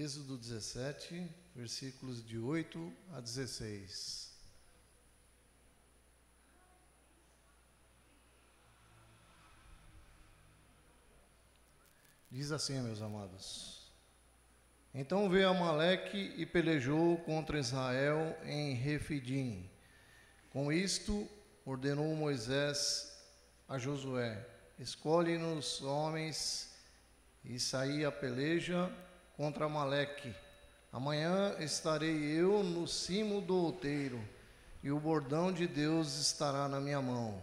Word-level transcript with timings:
Êxodo 0.00 0.38
17, 0.38 1.28
versículos 1.56 2.24
de 2.24 2.38
8 2.38 2.92
a 3.14 3.20
16. 3.20 4.32
Diz 12.30 12.52
assim, 12.52 12.80
meus 12.80 13.02
amados. 13.02 13.90
Então 14.94 15.28
veio 15.28 15.48
Amaleque 15.48 16.32
e 16.36 16.46
pelejou 16.46 17.16
contra 17.24 17.58
Israel 17.58 18.38
em 18.44 18.74
Refidim. 18.74 19.68
Com 20.50 20.70
isto 20.70 21.28
ordenou 21.64 22.14
Moisés 22.14 23.20
a 23.68 23.78
Josué: 23.78 24.46
Escolhe-nos 24.78 25.82
homens 25.82 26.72
e 27.44 27.58
saí 27.58 28.04
a 28.04 28.12
peleja 28.12 28.88
contra 29.38 29.66
Amaleque. 29.66 30.34
Amanhã 30.92 31.54
estarei 31.60 32.24
eu 32.24 32.64
no 32.64 32.88
cimo 32.88 33.40
do 33.40 33.54
outeiro, 33.54 34.20
e 34.82 34.90
o 34.90 34.98
bordão 34.98 35.52
de 35.52 35.64
Deus 35.64 36.18
estará 36.18 36.66
na 36.66 36.80
minha 36.80 37.00
mão. 37.00 37.40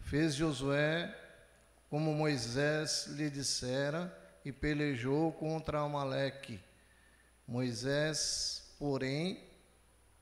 Fez 0.00 0.34
Josué 0.34 1.14
como 1.90 2.14
Moisés 2.14 3.08
lhe 3.08 3.28
dissera, 3.28 4.10
e 4.42 4.50
pelejou 4.50 5.30
contra 5.32 5.80
Amaleque. 5.80 6.58
Moisés, 7.46 8.74
porém, 8.78 9.38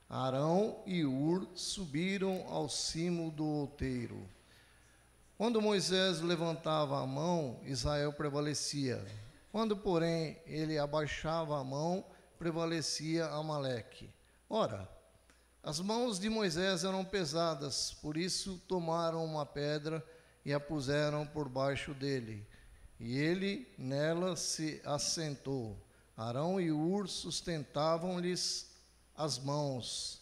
Arão 0.09 0.83
e 0.85 1.05
Ur 1.05 1.47
subiram 1.55 2.45
ao 2.49 2.67
cimo 2.67 3.31
do 3.31 3.45
outeiro. 3.45 4.27
Quando 5.37 5.61
Moisés 5.61 6.19
levantava 6.19 7.01
a 7.01 7.07
mão, 7.07 7.61
Israel 7.63 8.11
prevalecia. 8.11 9.01
Quando, 9.51 9.75
porém, 9.75 10.41
ele 10.45 10.77
abaixava 10.77 11.59
a 11.59 11.63
mão, 11.63 12.05
prevalecia 12.39 13.25
Amaleque. 13.25 14.09
Ora, 14.49 14.89
as 15.61 15.79
mãos 15.79 16.19
de 16.19 16.29
Moisés 16.29 16.83
eram 16.83 17.03
pesadas, 17.03 17.93
por 18.01 18.17
isso 18.17 18.61
tomaram 18.67 19.23
uma 19.23 19.45
pedra 19.45 20.03
e 20.43 20.53
a 20.53 20.59
puseram 20.59 21.27
por 21.27 21.49
baixo 21.49 21.93
dele. 21.93 22.47
E 22.99 23.17
ele 23.17 23.67
nela 23.77 24.35
se 24.35 24.81
assentou. 24.85 25.77
Arão 26.15 26.59
e 26.59 26.71
Ur 26.71 27.07
sustentavam-lhes 27.07 28.71
as 29.15 29.37
mãos, 29.37 30.21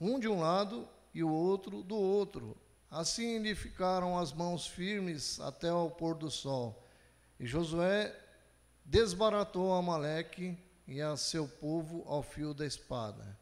um 0.00 0.18
de 0.18 0.28
um 0.28 0.40
lado 0.40 0.88
e 1.14 1.22
o 1.22 1.30
outro 1.30 1.82
do 1.82 1.96
outro. 1.96 2.56
Assim 2.90 3.38
lhe 3.38 3.54
ficaram 3.54 4.18
as 4.18 4.32
mãos 4.32 4.66
firmes 4.66 5.40
até 5.40 5.68
ao 5.68 5.90
pôr 5.90 6.14
do 6.14 6.30
sol. 6.30 6.81
E 7.42 7.46
Josué 7.48 8.14
desbaratou 8.84 9.74
Amaleque 9.74 10.56
e 10.86 11.00
a 11.00 11.16
seu 11.16 11.48
povo 11.48 12.04
ao 12.06 12.22
fio 12.22 12.54
da 12.54 12.64
espada. 12.64 13.36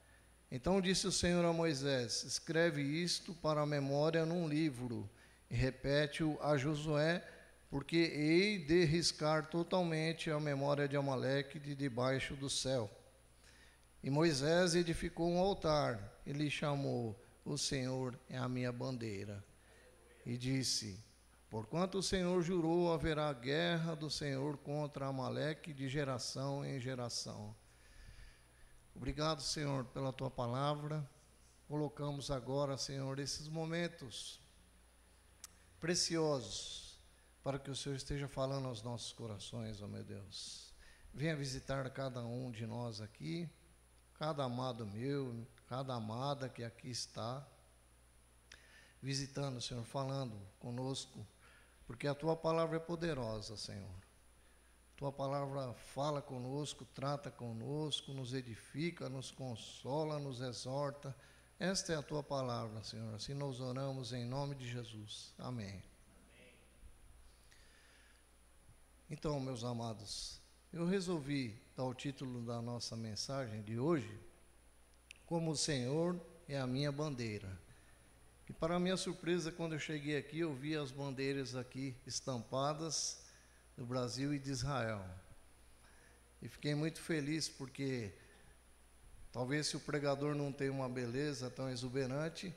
Então 0.50 0.80
disse 0.80 1.06
o 1.06 1.12
Senhor 1.12 1.44
a 1.44 1.52
Moisés: 1.52 2.24
Escreve 2.24 2.80
isto 2.80 3.34
para 3.34 3.60
a 3.60 3.66
memória 3.66 4.24
num 4.24 4.48
livro 4.48 5.06
e 5.50 5.54
repete-o 5.54 6.38
a 6.40 6.56
Josué, 6.56 7.22
porque 7.68 7.98
hei 7.98 8.64
de 8.64 8.86
riscar 8.86 9.50
totalmente 9.50 10.30
a 10.30 10.40
memória 10.40 10.88
de 10.88 10.96
Amaleque 10.96 11.58
de 11.58 11.74
debaixo 11.74 12.34
do 12.34 12.48
céu. 12.48 12.90
E 14.02 14.08
Moisés 14.08 14.74
edificou 14.74 15.28
um 15.30 15.38
altar, 15.38 16.18
e 16.24 16.32
lhe 16.32 16.48
chamou: 16.48 17.22
O 17.44 17.58
Senhor 17.58 18.18
é 18.30 18.38
a 18.38 18.48
minha 18.48 18.72
bandeira. 18.72 19.44
E 20.24 20.38
disse: 20.38 21.09
Porquanto 21.50 21.98
o 21.98 22.02
Senhor 22.02 22.40
jurou, 22.42 22.92
haverá 22.92 23.32
guerra 23.32 23.96
do 23.96 24.08
Senhor 24.08 24.56
contra 24.58 25.08
Amaleque 25.08 25.74
de 25.74 25.88
geração 25.88 26.64
em 26.64 26.78
geração. 26.78 27.56
Obrigado, 28.94 29.42
Senhor, 29.42 29.84
pela 29.86 30.12
tua 30.12 30.30
palavra. 30.30 31.04
Colocamos 31.66 32.30
agora, 32.30 32.76
Senhor, 32.76 33.18
esses 33.18 33.48
momentos 33.48 34.40
preciosos 35.80 37.00
para 37.42 37.58
que 37.58 37.70
o 37.70 37.74
Senhor 37.74 37.96
esteja 37.96 38.28
falando 38.28 38.68
aos 38.68 38.82
nossos 38.82 39.12
corações, 39.12 39.82
ó 39.82 39.88
meu 39.88 40.04
Deus. 40.04 40.72
Venha 41.12 41.34
visitar 41.34 41.90
cada 41.90 42.20
um 42.20 42.52
de 42.52 42.64
nós 42.64 43.00
aqui, 43.00 43.50
cada 44.14 44.44
amado 44.44 44.86
meu, 44.86 45.44
cada 45.66 45.94
amada 45.94 46.48
que 46.48 46.62
aqui 46.62 46.90
está, 46.90 47.44
visitando, 49.02 49.60
Senhor, 49.60 49.84
falando 49.84 50.40
conosco, 50.60 51.26
porque 51.90 52.06
a 52.06 52.14
tua 52.14 52.36
palavra 52.36 52.76
é 52.76 52.80
poderosa, 52.80 53.56
Senhor. 53.56 53.98
Tua 54.96 55.10
palavra 55.10 55.74
fala 55.74 56.22
conosco, 56.22 56.84
trata 56.84 57.32
conosco, 57.32 58.12
nos 58.12 58.32
edifica, 58.32 59.08
nos 59.08 59.32
consola, 59.32 60.20
nos 60.20 60.40
exorta 60.40 61.12
esta 61.60 61.92
é 61.92 61.96
a 61.96 62.02
tua 62.02 62.22
palavra, 62.22 62.82
Senhor. 62.82 63.14
Assim 63.14 63.34
nós 63.34 63.60
oramos 63.60 64.14
em 64.14 64.24
nome 64.24 64.54
de 64.54 64.66
Jesus. 64.66 65.34
Amém. 65.38 65.82
Então, 69.10 69.38
meus 69.38 69.62
amados, 69.62 70.40
eu 70.72 70.86
resolvi 70.86 71.60
dar 71.76 71.84
o 71.84 71.92
título 71.92 72.40
da 72.46 72.62
nossa 72.62 72.96
mensagem 72.96 73.60
de 73.62 73.78
hoje 73.78 74.18
como 75.26 75.50
o 75.50 75.56
Senhor 75.56 76.18
é 76.48 76.58
a 76.58 76.66
minha 76.66 76.90
bandeira. 76.90 77.60
E 78.50 78.52
para 78.52 78.80
minha 78.80 78.96
surpresa, 78.96 79.52
quando 79.52 79.74
eu 79.74 79.78
cheguei 79.78 80.16
aqui, 80.16 80.40
eu 80.40 80.52
vi 80.52 80.74
as 80.74 80.90
bandeiras 80.90 81.54
aqui 81.54 81.94
estampadas 82.04 83.22
do 83.76 83.86
Brasil 83.86 84.34
e 84.34 84.40
de 84.40 84.50
Israel. 84.50 85.00
E 86.42 86.48
fiquei 86.48 86.74
muito 86.74 87.00
feliz 87.00 87.48
porque 87.48 88.12
Talvez 89.32 89.68
se 89.68 89.76
o 89.76 89.80
pregador 89.80 90.34
não 90.34 90.50
tem 90.50 90.68
uma 90.68 90.88
beleza 90.88 91.48
tão 91.48 91.70
exuberante, 91.70 92.52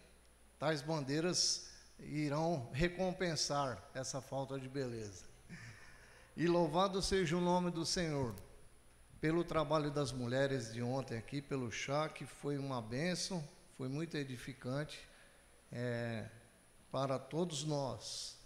tais 0.57 0.81
bandeiras 0.81 1.69
irão 1.99 2.71
recompensar 2.73 3.77
essa 3.93 4.19
falta 4.19 4.59
de 4.59 4.67
beleza. 4.67 5.25
E 6.35 6.47
louvado 6.47 7.03
seja 7.03 7.37
o 7.37 7.41
nome 7.41 7.69
do 7.69 7.85
Senhor 7.85 8.33
pelo 9.21 9.43
trabalho 9.43 9.91
das 9.91 10.11
mulheres 10.11 10.73
de 10.73 10.81
ontem 10.81 11.15
aqui, 11.15 11.39
pelo 11.39 11.71
chá, 11.71 12.09
que 12.09 12.25
foi 12.25 12.57
uma 12.57 12.81
bênção, 12.81 13.47
foi 13.77 13.87
muito 13.87 14.17
edificante 14.17 15.12
é, 15.73 16.29
para 16.91 17.17
todos 17.17 17.63
nós. 17.63 18.37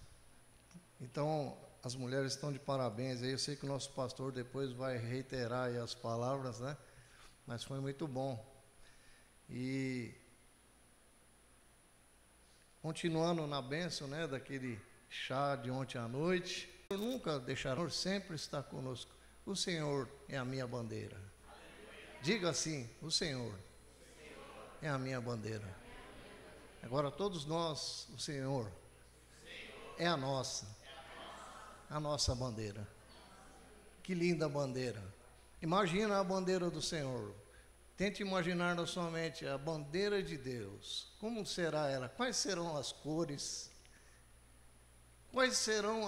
Então, 1.00 1.56
as 1.84 1.94
mulheres 1.94 2.34
estão 2.34 2.52
de 2.52 2.58
parabéns. 2.58 3.22
Eu 3.22 3.38
sei 3.38 3.56
que 3.56 3.66
o 3.66 3.68
nosso 3.68 3.92
pastor 3.92 4.32
depois 4.32 4.72
vai 4.72 4.98
reiterar 4.98 5.70
as 5.76 5.94
palavras, 5.94 6.60
né? 6.60 6.76
mas 7.46 7.64
foi 7.64 7.80
muito 7.80 8.08
bom. 8.08 8.44
E 9.50 10.14
continuando 12.82 13.46
na 13.46 13.62
bênção, 13.62 14.08
né, 14.08 14.28
daquele 14.28 14.80
chá 15.10 15.56
de 15.56 15.70
ontem 15.70 15.98
à 15.98 16.08
noite, 16.08 16.70
eu 16.90 16.98
nunca 16.98 17.40
deixarão, 17.40 17.90
sempre 17.90 18.36
está 18.36 18.64
conosco. 18.64 19.12
O 19.46 19.56
Senhor 19.56 20.10
é 20.28 20.38
a 20.38 20.46
minha 20.46 20.68
bandeira. 20.68 21.18
Diga 22.22 22.50
assim: 22.50 22.90
o 23.02 23.12
Senhor 23.12 23.58
é 24.82 24.90
a 24.90 24.98
minha 24.98 25.22
bandeira. 25.22 25.87
Agora 26.84 27.12
todos 27.12 27.46
nós, 27.46 28.08
o 28.14 28.20
Senhor 28.20 28.72
é 29.98 30.08
a 30.08 30.16
nossa, 30.16 30.68
a 31.90 32.00
nossa 32.00 32.34
bandeira. 32.36 32.88
Que 34.04 34.14
linda 34.14 34.48
bandeira. 34.48 35.04
Imagina 35.62 36.20
a 36.20 36.24
bandeira 36.24 36.70
do 36.70 36.82
Senhor. 36.82 37.36
Tente 37.98 38.22
imaginar 38.22 38.76
na 38.76 38.86
sua 38.86 39.10
mente 39.10 39.46
a 39.46 39.58
bandeira 39.58 40.22
de 40.22 40.38
Deus. 40.38 41.12
Como 41.20 41.46
será 41.46 41.90
ela? 41.90 42.08
Quais 42.08 42.38
serão 42.38 42.78
as 42.78 42.92
cores? 42.92 43.72
Quais 45.32 45.58
serão 45.58 46.06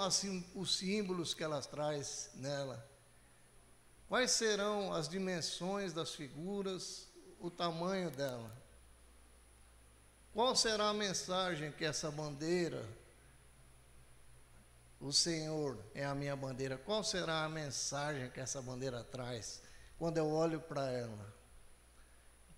os 0.55 0.77
símbolos 0.77 1.33
que 1.33 1.43
ela 1.43 1.61
traz 1.61 2.29
nela? 2.35 2.87
Quais 4.07 4.31
serão 4.31 4.93
as 4.93 5.09
dimensões 5.09 5.91
das 5.91 6.15
figuras, 6.15 7.07
o 7.39 7.49
tamanho 7.49 8.09
dela? 8.11 8.58
Qual 10.33 10.55
será 10.55 10.89
a 10.89 10.93
mensagem 10.93 11.71
que 11.71 11.85
essa 11.85 12.09
bandeira 12.09 12.85
o 14.99 15.13
Senhor 15.13 15.77
é 15.95 16.03
a 16.03 16.13
minha 16.13 16.35
bandeira. 16.35 16.77
Qual 16.77 17.03
será 17.03 17.45
a 17.45 17.49
mensagem 17.49 18.29
que 18.29 18.39
essa 18.39 18.61
bandeira 18.61 19.01
traz 19.03 19.61
quando 19.97 20.17
eu 20.17 20.29
olho 20.29 20.59
para 20.59 20.91
ela? 20.91 21.33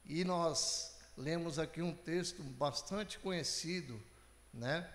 E 0.06 0.24
nós 0.24 0.98
lemos 1.16 1.60
aqui 1.60 1.82
um 1.82 1.94
texto 1.94 2.42
bastante 2.42 3.20
conhecido, 3.20 4.02
né? 4.52 4.90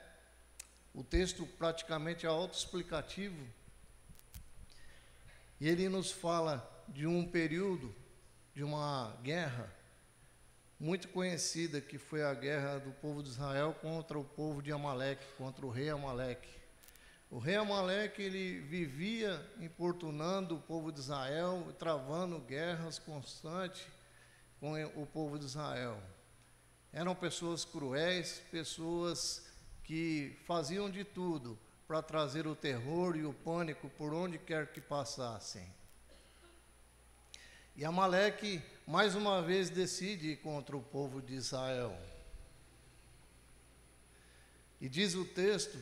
O 0.92 1.04
texto 1.04 1.46
praticamente 1.46 2.26
é 2.26 2.28
autoexplicativo. 2.28 3.46
E 5.60 5.68
ele 5.68 5.88
nos 5.88 6.10
fala 6.10 6.68
de 6.88 7.06
um 7.06 7.26
período 7.28 7.94
de 8.54 8.64
uma 8.64 9.16
guerra 9.22 9.72
muito 10.78 11.08
conhecida 11.08 11.80
que 11.80 11.96
foi 11.96 12.22
a 12.22 12.34
guerra 12.34 12.78
do 12.78 12.90
povo 12.92 13.22
de 13.22 13.30
Israel 13.30 13.74
contra 13.80 14.18
o 14.18 14.24
povo 14.24 14.62
de 14.62 14.70
Amaleque, 14.70 15.24
contra 15.38 15.64
o 15.64 15.70
rei 15.70 15.88
Amaleque 15.88 16.48
O 17.30 17.38
rei 17.38 17.56
Amaleque 17.56 18.20
ele 18.20 18.60
vivia 18.60 19.44
importunando 19.58 20.56
o 20.56 20.60
povo 20.60 20.92
de 20.92 21.00
Israel, 21.00 21.74
travando 21.78 22.38
guerras 22.40 22.98
constantes 22.98 23.86
com 24.60 24.74
o 25.00 25.06
povo 25.06 25.38
de 25.38 25.46
Israel. 25.46 26.00
Eram 26.92 27.14
pessoas 27.14 27.64
cruéis, 27.64 28.42
pessoas 28.50 29.46
que 29.82 30.36
faziam 30.46 30.90
de 30.90 31.04
tudo 31.04 31.58
para 31.86 32.02
trazer 32.02 32.46
o 32.46 32.54
terror 32.54 33.16
e 33.16 33.24
o 33.24 33.32
pânico 33.32 33.88
por 33.90 34.12
onde 34.12 34.38
quer 34.38 34.72
que 34.72 34.80
passassem. 34.80 35.66
E 37.76 37.84
Amaleque 37.84 38.62
mais 38.86 39.16
uma 39.16 39.42
vez 39.42 39.68
decide 39.68 40.36
contra 40.36 40.76
o 40.76 40.82
povo 40.82 41.20
de 41.20 41.34
Israel. 41.34 41.98
E 44.80 44.88
diz 44.88 45.14
o 45.14 45.24
texto 45.24 45.76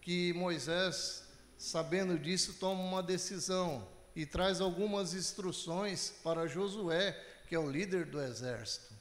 que 0.00 0.32
Moisés, 0.34 1.24
sabendo 1.58 2.16
disso, 2.16 2.54
toma 2.54 2.80
uma 2.82 3.02
decisão 3.02 3.88
e 4.14 4.24
traz 4.24 4.60
algumas 4.60 5.14
instruções 5.14 6.14
para 6.22 6.46
Josué, 6.46 7.12
que 7.48 7.54
é 7.54 7.58
o 7.58 7.68
líder 7.68 8.06
do 8.06 8.20
exército. 8.20 8.94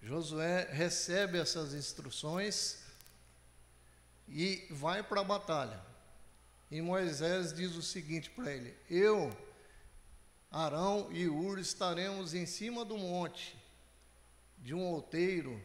Josué 0.00 0.68
recebe 0.70 1.38
essas 1.38 1.74
instruções 1.74 2.78
e 4.28 4.66
vai 4.70 5.02
para 5.02 5.20
a 5.20 5.24
batalha. 5.24 5.80
E 6.70 6.80
Moisés 6.80 7.52
diz 7.52 7.74
o 7.74 7.82
seguinte 7.82 8.30
para 8.30 8.52
ele: 8.52 8.74
Eu, 8.88 9.36
Arão 10.50 11.08
e 11.12 11.28
Ur 11.28 11.58
estaremos 11.58 12.32
em 12.32 12.46
cima 12.46 12.84
do 12.84 12.96
monte, 12.96 13.56
de 14.58 14.74
um 14.74 14.82
outeiro, 14.84 15.62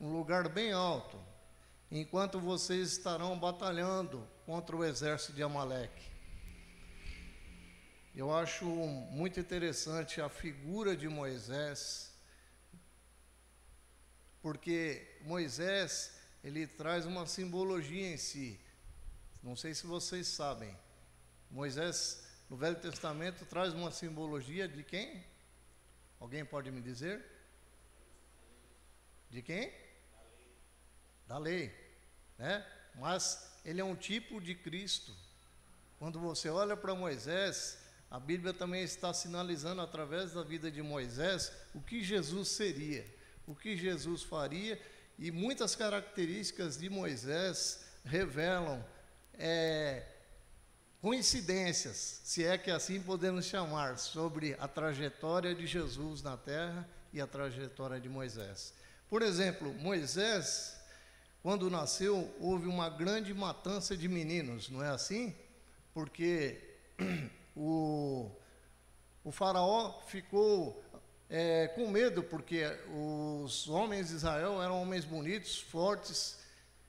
um 0.00 0.12
lugar 0.12 0.48
bem 0.48 0.72
alto, 0.72 1.18
enquanto 1.90 2.40
vocês 2.40 2.92
estarão 2.92 3.38
batalhando 3.38 4.26
contra 4.44 4.74
o 4.74 4.84
exército 4.84 5.32
de 5.32 5.42
Amaleque. 5.42 6.12
Eu 8.14 8.34
acho 8.34 8.64
muito 8.64 9.40
interessante 9.40 10.20
a 10.20 10.28
figura 10.28 10.96
de 10.96 11.08
Moisés, 11.08 12.12
porque 14.42 15.18
Moisés 15.22 16.12
ele 16.42 16.66
traz 16.66 17.06
uma 17.06 17.26
simbologia 17.26 18.12
em 18.12 18.16
si. 18.16 18.60
Não 19.42 19.56
sei 19.56 19.74
se 19.74 19.86
vocês 19.86 20.26
sabem. 20.26 20.76
Moisés, 21.50 22.23
no 22.54 22.58
Velho 22.58 22.76
Testamento, 22.76 23.44
traz 23.46 23.74
uma 23.74 23.90
simbologia 23.90 24.68
de 24.68 24.84
quem? 24.84 25.24
Alguém 26.20 26.44
pode 26.44 26.70
me 26.70 26.80
dizer? 26.80 27.20
De 29.28 29.42
quem? 29.42 29.72
Da 31.26 31.36
lei. 31.36 31.74
Né? 32.38 32.64
Mas 32.94 33.52
ele 33.64 33.80
é 33.80 33.84
um 33.84 33.96
tipo 33.96 34.40
de 34.40 34.54
Cristo. 34.54 35.12
Quando 35.98 36.20
você 36.20 36.48
olha 36.48 36.76
para 36.76 36.94
Moisés, 36.94 37.76
a 38.08 38.20
Bíblia 38.20 38.54
também 38.54 38.84
está 38.84 39.12
sinalizando 39.12 39.82
através 39.82 40.32
da 40.32 40.44
vida 40.44 40.70
de 40.70 40.80
Moisés 40.80 41.50
o 41.74 41.80
que 41.80 42.04
Jesus 42.04 42.50
seria, 42.50 43.04
o 43.48 43.54
que 43.56 43.76
Jesus 43.76 44.22
faria 44.22 44.80
e 45.18 45.32
muitas 45.32 45.74
características 45.74 46.78
de 46.78 46.88
Moisés 46.88 47.84
revelam 48.04 48.86
é, 49.32 50.06
coincidências, 51.04 52.22
se 52.24 52.42
é 52.46 52.56
que 52.56 52.70
assim 52.70 52.98
podemos 52.98 53.44
chamar, 53.44 53.98
sobre 53.98 54.56
a 54.58 54.66
trajetória 54.66 55.54
de 55.54 55.66
Jesus 55.66 56.22
na 56.22 56.34
terra 56.34 56.88
e 57.12 57.20
a 57.20 57.26
trajetória 57.26 58.00
de 58.00 58.08
Moisés. 58.08 58.72
Por 59.10 59.20
exemplo, 59.20 59.70
Moisés, 59.74 60.74
quando 61.42 61.68
nasceu, 61.68 62.34
houve 62.40 62.66
uma 62.66 62.88
grande 62.88 63.34
matança 63.34 63.94
de 63.94 64.08
meninos, 64.08 64.70
não 64.70 64.82
é 64.82 64.88
assim? 64.88 65.36
Porque 65.92 66.58
o, 67.54 68.30
o 69.22 69.30
faraó 69.30 70.00
ficou 70.06 70.82
é, 71.28 71.68
com 71.68 71.86
medo, 71.90 72.22
porque 72.22 72.64
os 73.44 73.68
homens 73.68 74.08
de 74.08 74.14
Israel 74.14 74.62
eram 74.62 74.80
homens 74.80 75.04
bonitos, 75.04 75.60
fortes 75.60 76.38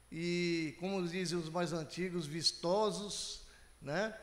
e, 0.09 0.73
como 0.79 1.05
dizem 1.05 1.37
os 1.37 1.49
mais 1.49 1.73
antigos, 1.73 2.25
vistosos, 2.25 3.43
né? 3.85 4.13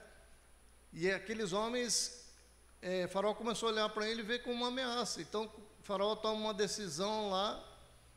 E 0.92 1.10
aqueles 1.10 1.52
homens, 1.52 2.26
é, 2.82 3.06
Faraó 3.06 3.32
começou 3.32 3.68
a 3.68 3.72
olhar 3.72 3.88
para 3.88 4.06
ele 4.08 4.20
e 4.20 4.24
ver 4.24 4.42
como 4.42 4.56
uma 4.56 4.68
ameaça. 4.68 5.22
Então, 5.22 5.50
Faraó 5.80 6.16
toma 6.16 6.38
uma 6.38 6.54
decisão 6.54 7.30
lá, 7.30 7.64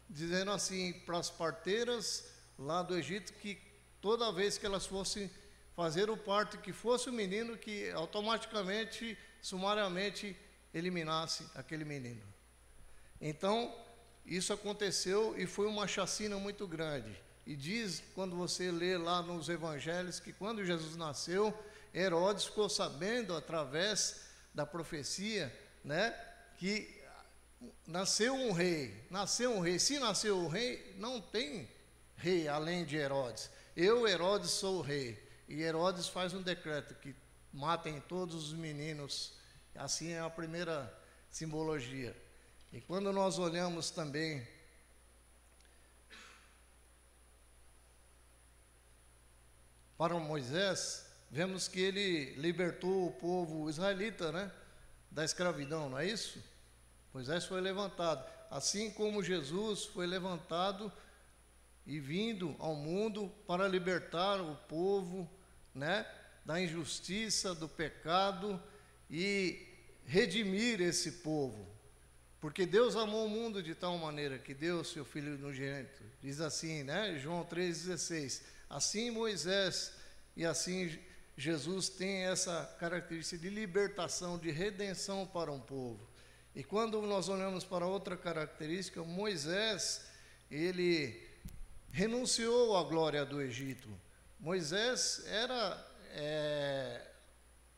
dizendo 0.09 0.51
assim 0.51 0.91
para 1.05 1.19
as 1.19 1.29
parteiras 1.29 2.25
lá 2.57 2.81
do 2.81 2.97
Egito 2.97 3.31
que 3.33 3.61
toda 4.01 4.31
vez 4.31 4.57
que 4.57 4.65
elas 4.65 4.85
fossem 4.85 5.29
fazer 5.75 6.09
o 6.09 6.17
parto, 6.17 6.57
que 6.57 6.73
fosse 6.73 7.09
o 7.09 7.13
menino, 7.13 7.57
que 7.57 7.91
automaticamente, 7.91 9.17
sumariamente, 9.41 10.35
eliminasse 10.73 11.45
aquele 11.53 11.85
menino. 11.85 12.23
Então, 13.21 13.73
isso 14.25 14.51
aconteceu 14.51 15.35
e 15.37 15.45
foi 15.45 15.67
uma 15.67 15.87
chacina 15.87 16.37
muito 16.37 16.67
grande. 16.67 17.24
E 17.45 17.55
diz, 17.55 18.01
quando 18.13 18.35
você 18.35 18.71
lê 18.71 18.97
lá 18.97 19.21
nos 19.21 19.49
evangelhos, 19.49 20.19
que 20.19 20.33
quando 20.33 20.65
Jesus 20.65 20.95
nasceu, 20.95 21.53
Herodes 21.93 22.45
ficou 22.45 22.67
sabendo 22.69 23.35
através 23.35 24.21
da 24.53 24.65
profecia, 24.65 25.53
né, 25.83 26.13
que 26.57 27.01
nasceu 27.85 28.33
um 28.33 28.51
rei, 28.51 29.05
nasceu 29.09 29.51
um 29.51 29.59
rei. 29.59 29.77
Se 29.77 29.99
nasceu 29.99 30.37
um 30.37 30.47
rei, 30.47 30.95
não 30.97 31.21
tem 31.21 31.69
rei 32.15 32.47
além 32.47 32.83
de 32.83 32.95
Herodes. 32.95 33.49
Eu, 33.75 34.07
Herodes, 34.07 34.51
sou 34.51 34.79
o 34.79 34.81
rei. 34.81 35.23
E 35.47 35.61
Herodes 35.61 36.07
faz 36.07 36.33
um 36.33 36.41
decreto 36.41 36.95
que 36.95 37.15
matem 37.53 38.01
todos 38.01 38.47
os 38.47 38.53
meninos 38.53 39.35
Assim 39.75 40.13
é 40.13 40.21
a 40.21 40.29
primeira 40.29 40.91
simbologia. 41.29 42.15
E 42.71 42.79
quando 42.79 43.11
nós 43.11 43.37
olhamos 43.37 43.91
também 43.91 44.47
para 49.97 50.15
Moisés, 50.15 51.05
vemos 51.31 51.67
que 51.67 51.79
ele 51.79 52.33
libertou 52.35 53.07
o 53.07 53.11
povo 53.11 53.69
israelita, 53.69 54.31
né, 54.31 54.51
da 55.09 55.23
escravidão, 55.23 55.89
não 55.89 55.99
é 55.99 56.05
isso? 56.05 56.43
Moisés 57.13 57.45
foi 57.45 57.61
levantado, 57.61 58.29
assim 58.51 58.91
como 58.91 59.23
Jesus 59.23 59.85
foi 59.85 60.05
levantado 60.05 60.91
e 61.85 61.99
vindo 61.99 62.55
ao 62.59 62.75
mundo 62.75 63.31
para 63.47 63.67
libertar 63.67 64.41
o 64.41 64.55
povo, 64.67 65.29
né, 65.73 66.05
da 66.43 66.59
injustiça, 66.59 67.55
do 67.55 67.67
pecado 67.67 68.61
e 69.09 69.65
redimir 70.05 70.81
esse 70.81 71.11
povo. 71.13 71.65
Porque 72.39 72.65
Deus 72.65 72.95
amou 72.95 73.25
o 73.25 73.29
mundo 73.29 73.63
de 73.63 73.73
tal 73.73 73.97
maneira 73.97 74.37
que 74.37 74.53
deu 74.53 74.83
seu 74.83 75.03
Filho 75.03 75.33
unigênito. 75.35 76.03
Diz 76.21 76.39
assim, 76.39 76.83
né? 76.83 77.17
João 77.17 77.43
3,16. 77.43 78.43
Assim 78.75 79.09
Moisés 79.09 79.93
e 80.35 80.45
assim 80.45 80.99
Jesus 81.37 81.87
tem 81.87 82.25
essa 82.25 82.75
característica 82.77 83.41
de 83.41 83.49
libertação, 83.49 84.37
de 84.37 84.51
redenção 84.51 85.25
para 85.25 85.49
um 85.49 85.61
povo. 85.61 86.05
E 86.53 86.61
quando 86.61 87.01
nós 87.03 87.29
olhamos 87.29 87.63
para 87.63 87.87
outra 87.87 88.17
característica, 88.17 89.01
Moisés, 89.01 90.05
ele 90.51 91.25
renunciou 91.89 92.75
à 92.75 92.83
glória 92.83 93.23
do 93.23 93.41
Egito. 93.41 93.87
Moisés 94.37 95.23
era 95.25 95.87
é, 96.11 97.01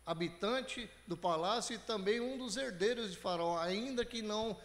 habitante 0.04 0.89
do 1.06 1.16
palácio 1.16 1.75
e 1.75 1.77
também 1.77 2.20
um 2.20 2.39
dos 2.39 2.58
herdeiros 2.58 3.12
de 3.12 3.18
Faraó, 3.18 3.60
ainda 3.60 4.04
que 4.04 4.24
não 4.24 4.60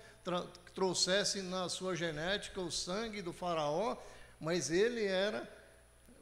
trouxesse 0.72 1.42
na 1.42 1.68
sua 1.68 1.94
genética 1.94 2.58
o 2.58 2.72
sangue 2.72 3.20
do 3.20 3.34
Faraó, 3.34 3.98
mas 4.40 4.70
ele 4.70 5.04
era 5.04 5.60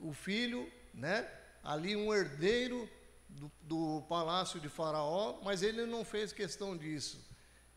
o 0.01 0.13
filho, 0.13 0.71
né? 0.95 1.29
Ali 1.63 1.97
um 1.97 2.13
herdeiro 2.15 2.89
do, 3.29 3.51
do 3.63 4.03
palácio 4.09 4.59
de 4.61 4.69
Faraó, 4.69 5.41
mas 5.43 5.63
ele 5.63 5.87
não 5.87 6.05
fez 6.05 6.33
questão 6.33 6.77
disso. 6.77 7.25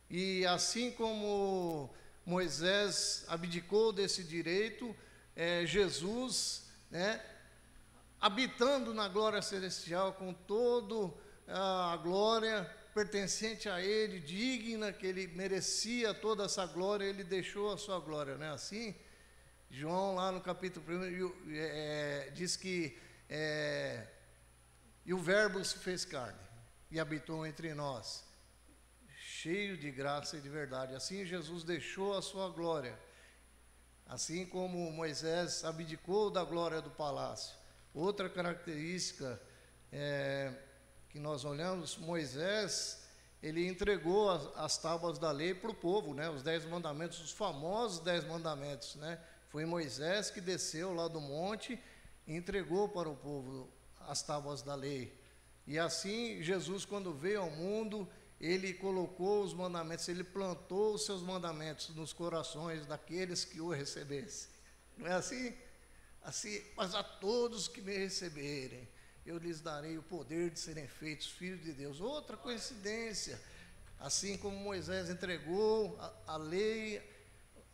E 0.10 0.46
assim 0.46 0.92
como 0.92 1.94
Moisés 2.26 3.26
abdicou 3.28 3.92
desse 3.92 4.24
direito, 4.24 4.96
é, 5.36 5.66
Jesus, 5.66 6.68
né? 6.90 7.22
habitando 8.20 8.94
na 8.94 9.08
glória 9.10 9.42
celestial 9.42 10.14
com 10.14 10.34
todo 10.34 11.14
a 11.48 12.00
glória 12.02 12.64
pertencente 12.94 13.68
a 13.68 13.82
Ele, 13.82 14.20
digna, 14.20 14.94
que 14.94 15.06
Ele 15.06 15.28
merecia 15.28 16.14
toda 16.14 16.46
essa 16.46 16.66
glória, 16.66 17.06
Ele 17.06 17.24
deixou 17.24 17.74
a 17.74 17.78
sua 17.78 18.00
glória, 18.00 18.38
não 18.38 18.46
é 18.46 18.50
assim? 18.50 18.96
João, 19.76 20.14
lá 20.14 20.32
no 20.32 20.40
capítulo 20.40 20.86
1, 20.88 21.52
é, 21.52 22.30
diz 22.36 22.56
que 22.56 22.96
é, 23.28 24.06
e 25.04 25.12
o 25.12 25.18
Verbo 25.18 25.66
se 25.66 25.80
fez 25.80 26.06
carne 26.06 26.38
e 26.92 27.00
habitou 27.00 27.44
entre 27.44 27.74
nós, 27.74 28.24
cheio 29.18 29.76
de 29.76 29.90
graça 29.90 30.38
e 30.38 30.42
de 30.42 30.48
verdade. 30.48 30.94
Assim 30.94 31.26
Jesus 31.26 31.64
deixou 31.64 32.16
a 32.16 32.22
sua 32.22 32.50
glória, 32.50 32.96
assim 34.06 34.46
como 34.46 34.92
Moisés 34.92 35.64
abdicou 35.64 36.30
da 36.30 36.44
glória 36.44 36.80
do 36.80 36.92
palácio 36.92 37.58
Outra 37.96 38.30
característica 38.30 39.42
é, 39.92 40.54
que 41.10 41.18
nós 41.18 41.46
olhamos, 41.46 41.98
Moisés, 41.98 43.08
ele 43.42 43.68
entregou 43.68 44.30
as, 44.30 44.56
as 44.56 44.78
tábuas 44.78 45.18
da 45.18 45.32
lei 45.32 45.56
para 45.56 45.72
o 45.72 45.74
povo, 45.74 46.14
né? 46.14 46.30
Os 46.30 46.44
dez 46.44 46.64
mandamentos, 46.64 47.20
os 47.20 47.32
famosos 47.32 48.02
dez 48.02 48.24
mandamentos, 48.24 48.94
né? 48.98 49.20
Foi 49.54 49.66
Moisés 49.66 50.32
que 50.32 50.42
desceu 50.42 50.96
lá 50.96 51.08
do 51.08 51.22
monte 51.22 51.80
e 52.26 52.36
entregou 52.36 52.90
para 52.90 53.08
o 53.08 53.16
povo 53.16 53.70
as 54.00 54.24
tábuas 54.24 54.64
da 54.64 54.74
lei. 54.74 55.16
E 55.68 55.78
assim, 55.78 56.42
Jesus, 56.42 56.86
quando 56.86 57.14
veio 57.14 57.42
ao 57.42 57.52
mundo, 57.52 58.10
ele 58.42 58.74
colocou 58.74 59.44
os 59.44 59.54
mandamentos, 59.54 60.10
ele 60.10 60.24
plantou 60.24 60.96
os 60.96 61.06
seus 61.06 61.22
mandamentos 61.22 61.90
nos 61.90 62.12
corações 62.12 62.88
daqueles 62.88 63.46
que 63.46 63.62
o 63.62 63.70
recebessem. 63.70 64.50
Não 64.98 65.06
é 65.06 65.14
assim? 65.14 65.54
Assim, 66.24 66.60
mas 66.76 66.96
a 66.96 67.04
todos 67.04 67.68
que 67.68 67.80
me 67.80 67.96
receberem, 67.96 68.90
eu 69.24 69.38
lhes 69.38 69.62
darei 69.62 70.00
o 70.00 70.02
poder 70.02 70.50
de 70.50 70.60
serem 70.60 70.88
feitos 70.88 71.28
filhos 71.28 71.62
de 71.62 71.74
Deus. 71.74 72.02
Outra 72.02 72.36
coincidência, 72.36 73.40
assim 74.00 74.36
como 74.36 74.58
Moisés 74.58 75.12
entregou 75.12 75.96
a, 76.00 76.34
a 76.34 76.38
lei, 76.38 77.13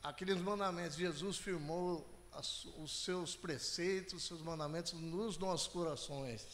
aqueles 0.03 0.37
mandamentos, 0.37 0.97
Jesus 0.97 1.37
firmou 1.37 2.07
as, 2.31 2.65
os 2.77 3.03
seus 3.03 3.35
preceitos, 3.35 4.13
os 4.13 4.23
seus 4.23 4.41
mandamentos 4.41 4.93
nos 4.93 5.37
nossos 5.37 5.67
corações. 5.67 6.45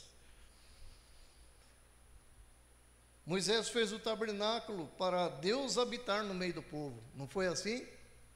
Moisés 3.26 3.70
fez 3.70 3.92
o 3.92 4.00
tabernáculo 4.00 4.88
para 5.00 5.30
Deus 5.30 5.78
habitar 5.78 6.24
no 6.24 6.34
meio 6.34 6.54
do 6.54 6.62
povo, 6.62 7.04
não 7.16 7.28
foi 7.28 7.48
assim? 7.48 7.86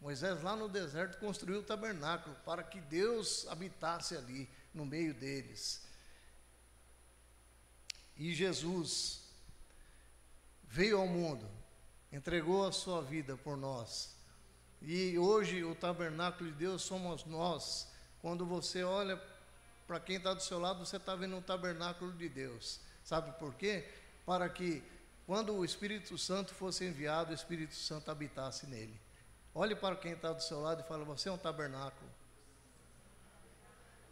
Moisés, 0.02 0.42
lá 0.42 0.56
no 0.56 0.70
deserto, 0.70 1.20
construiu 1.20 1.60
o 1.60 1.64
tabernáculo 1.64 2.36
para 2.46 2.64
que 2.64 2.80
Deus 2.80 3.46
habitasse 3.50 4.16
ali, 4.16 4.50
no 4.74 4.86
meio 4.86 5.14
deles. 5.14 5.86
E 8.16 8.34
Jesus 8.34 9.22
veio 10.64 11.00
ao 11.00 11.08
mundo, 11.08 11.50
entregou 12.12 12.66
a 12.66 12.72
sua 12.72 13.02
vida 13.02 13.36
por 13.38 13.58
nós. 13.58 14.16
E 14.82 15.18
hoje 15.18 15.64
o 15.64 15.76
tabernáculo 15.76 16.50
de 16.52 16.56
Deus 16.58 16.82
somos 16.82 17.26
nós. 17.26 17.88
Quando 18.22 18.46
você 18.46 18.84
olha 18.84 19.22
para 19.88 20.00
quem 20.00 20.18
está 20.18 20.34
do 20.34 20.42
seu 20.42 20.60
lado, 20.60 20.86
você 20.86 20.98
está 20.98 21.16
vendo 21.16 21.36
um 21.36 21.42
tabernáculo 21.42 22.12
de 22.14 22.30
Deus. 22.30 22.80
Sabe 23.04 23.32
por 23.40 23.56
quê? 23.56 23.88
Para 24.26 24.48
que 24.48 24.84
quando 25.26 25.54
o 25.54 25.66
Espírito 25.66 26.18
Santo 26.18 26.54
fosse 26.54 26.86
enviado, 26.86 27.32
o 27.32 27.36
Espírito 27.36 27.76
Santo 27.76 28.10
habitasse 28.10 28.68
nele. 28.68 29.00
Olhe 29.54 29.76
para 29.76 29.96
quem 29.96 30.14
está 30.14 30.32
do 30.32 30.42
seu 30.42 30.62
lado 30.62 30.82
e 30.82 30.88
fala: 30.88 31.04
Você 31.06 31.30
é 31.30 31.32
um 31.32 31.38
tabernáculo 31.38 32.10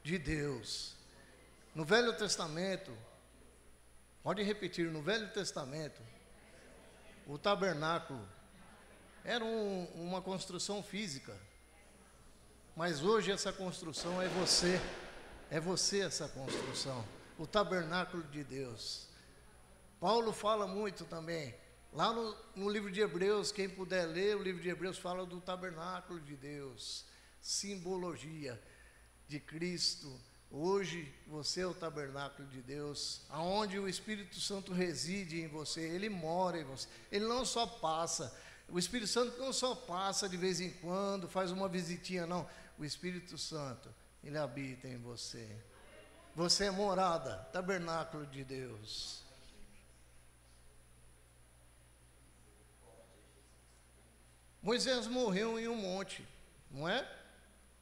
de 0.04 0.18
Deus. 0.18 0.96
No 1.74 1.86
Velho 1.86 2.16
Testamento, 2.18 2.92
pode 4.24 4.42
repetir: 4.44 4.92
no 4.92 5.02
Velho 5.02 5.32
Testamento, 5.32 6.02
o 7.26 7.38
tabernáculo 7.38 8.28
era 9.28 9.44
um, 9.44 9.84
uma 9.94 10.22
construção 10.22 10.82
física. 10.82 11.38
Mas 12.78 13.04
hoje 13.04 13.30
essa 13.30 13.52
construção 13.52 14.22
é 14.22 14.30
você. 14.30 14.80
É 15.52 15.60
você 15.60 16.00
essa 16.00 16.30
construção. 16.30 17.06
O 17.38 17.46
tabernáculo 17.46 18.24
de 18.24 18.42
Deus. 18.42 19.10
Paulo 20.00 20.32
fala 20.32 20.66
muito 20.66 21.04
também. 21.04 21.54
Lá 21.92 22.14
no, 22.14 22.36
no, 22.56 22.70
livro 22.70 22.90
de 22.90 23.02
Hebreus, 23.02 23.52
quem 23.52 23.68
puder 23.68 24.06
ler, 24.06 24.38
o 24.38 24.42
livro 24.42 24.62
de 24.62 24.70
Hebreus 24.70 24.98
fala 24.98 25.26
do 25.26 25.42
tabernáculo 25.42 26.22
de 26.22 26.36
Deus, 26.36 27.06
simbologia 27.42 28.62
de 29.28 29.42
Cristo. 29.42 30.22
Hoje 30.50 31.14
você 31.28 31.62
é 31.62 31.68
o 31.68 31.74
tabernáculo 31.74 32.48
de 32.48 32.62
Deus, 32.62 33.26
aonde 33.30 33.78
o 33.78 33.90
Espírito 33.90 34.40
Santo 34.40 34.72
reside 34.72 35.42
em 35.42 35.48
você, 35.48 35.82
ele 35.82 36.08
mora 36.08 36.60
em 36.60 36.64
você. 36.64 36.88
Ele 37.12 37.26
não 37.26 37.44
só 37.44 37.68
passa, 37.68 38.34
o 38.70 38.78
Espírito 38.78 39.10
Santo 39.10 39.38
não 39.40 39.54
só 39.54 39.74
passa 39.74 40.28
de 40.28 40.36
vez 40.36 40.60
em 40.60 40.72
quando, 40.72 41.30
faz 41.30 41.52
uma 41.52 41.70
visitinha, 41.70 42.26
não. 42.26 42.48
O 42.78 42.84
Espírito 42.84 43.38
Santo, 43.38 43.94
ele 44.24 44.38
habita 44.38 44.88
em 44.88 44.98
você. 44.98 45.48
Você 46.36 46.66
é 46.66 46.72
morada, 46.72 47.38
tabernáculo 47.52 48.26
de 48.28 48.44
Deus. 48.44 49.24
Moisés 54.62 55.08
morreu 55.08 55.58
em 55.58 55.68
um 55.70 55.78
monte, 55.78 56.28
não 56.70 56.90
é? 56.90 57.10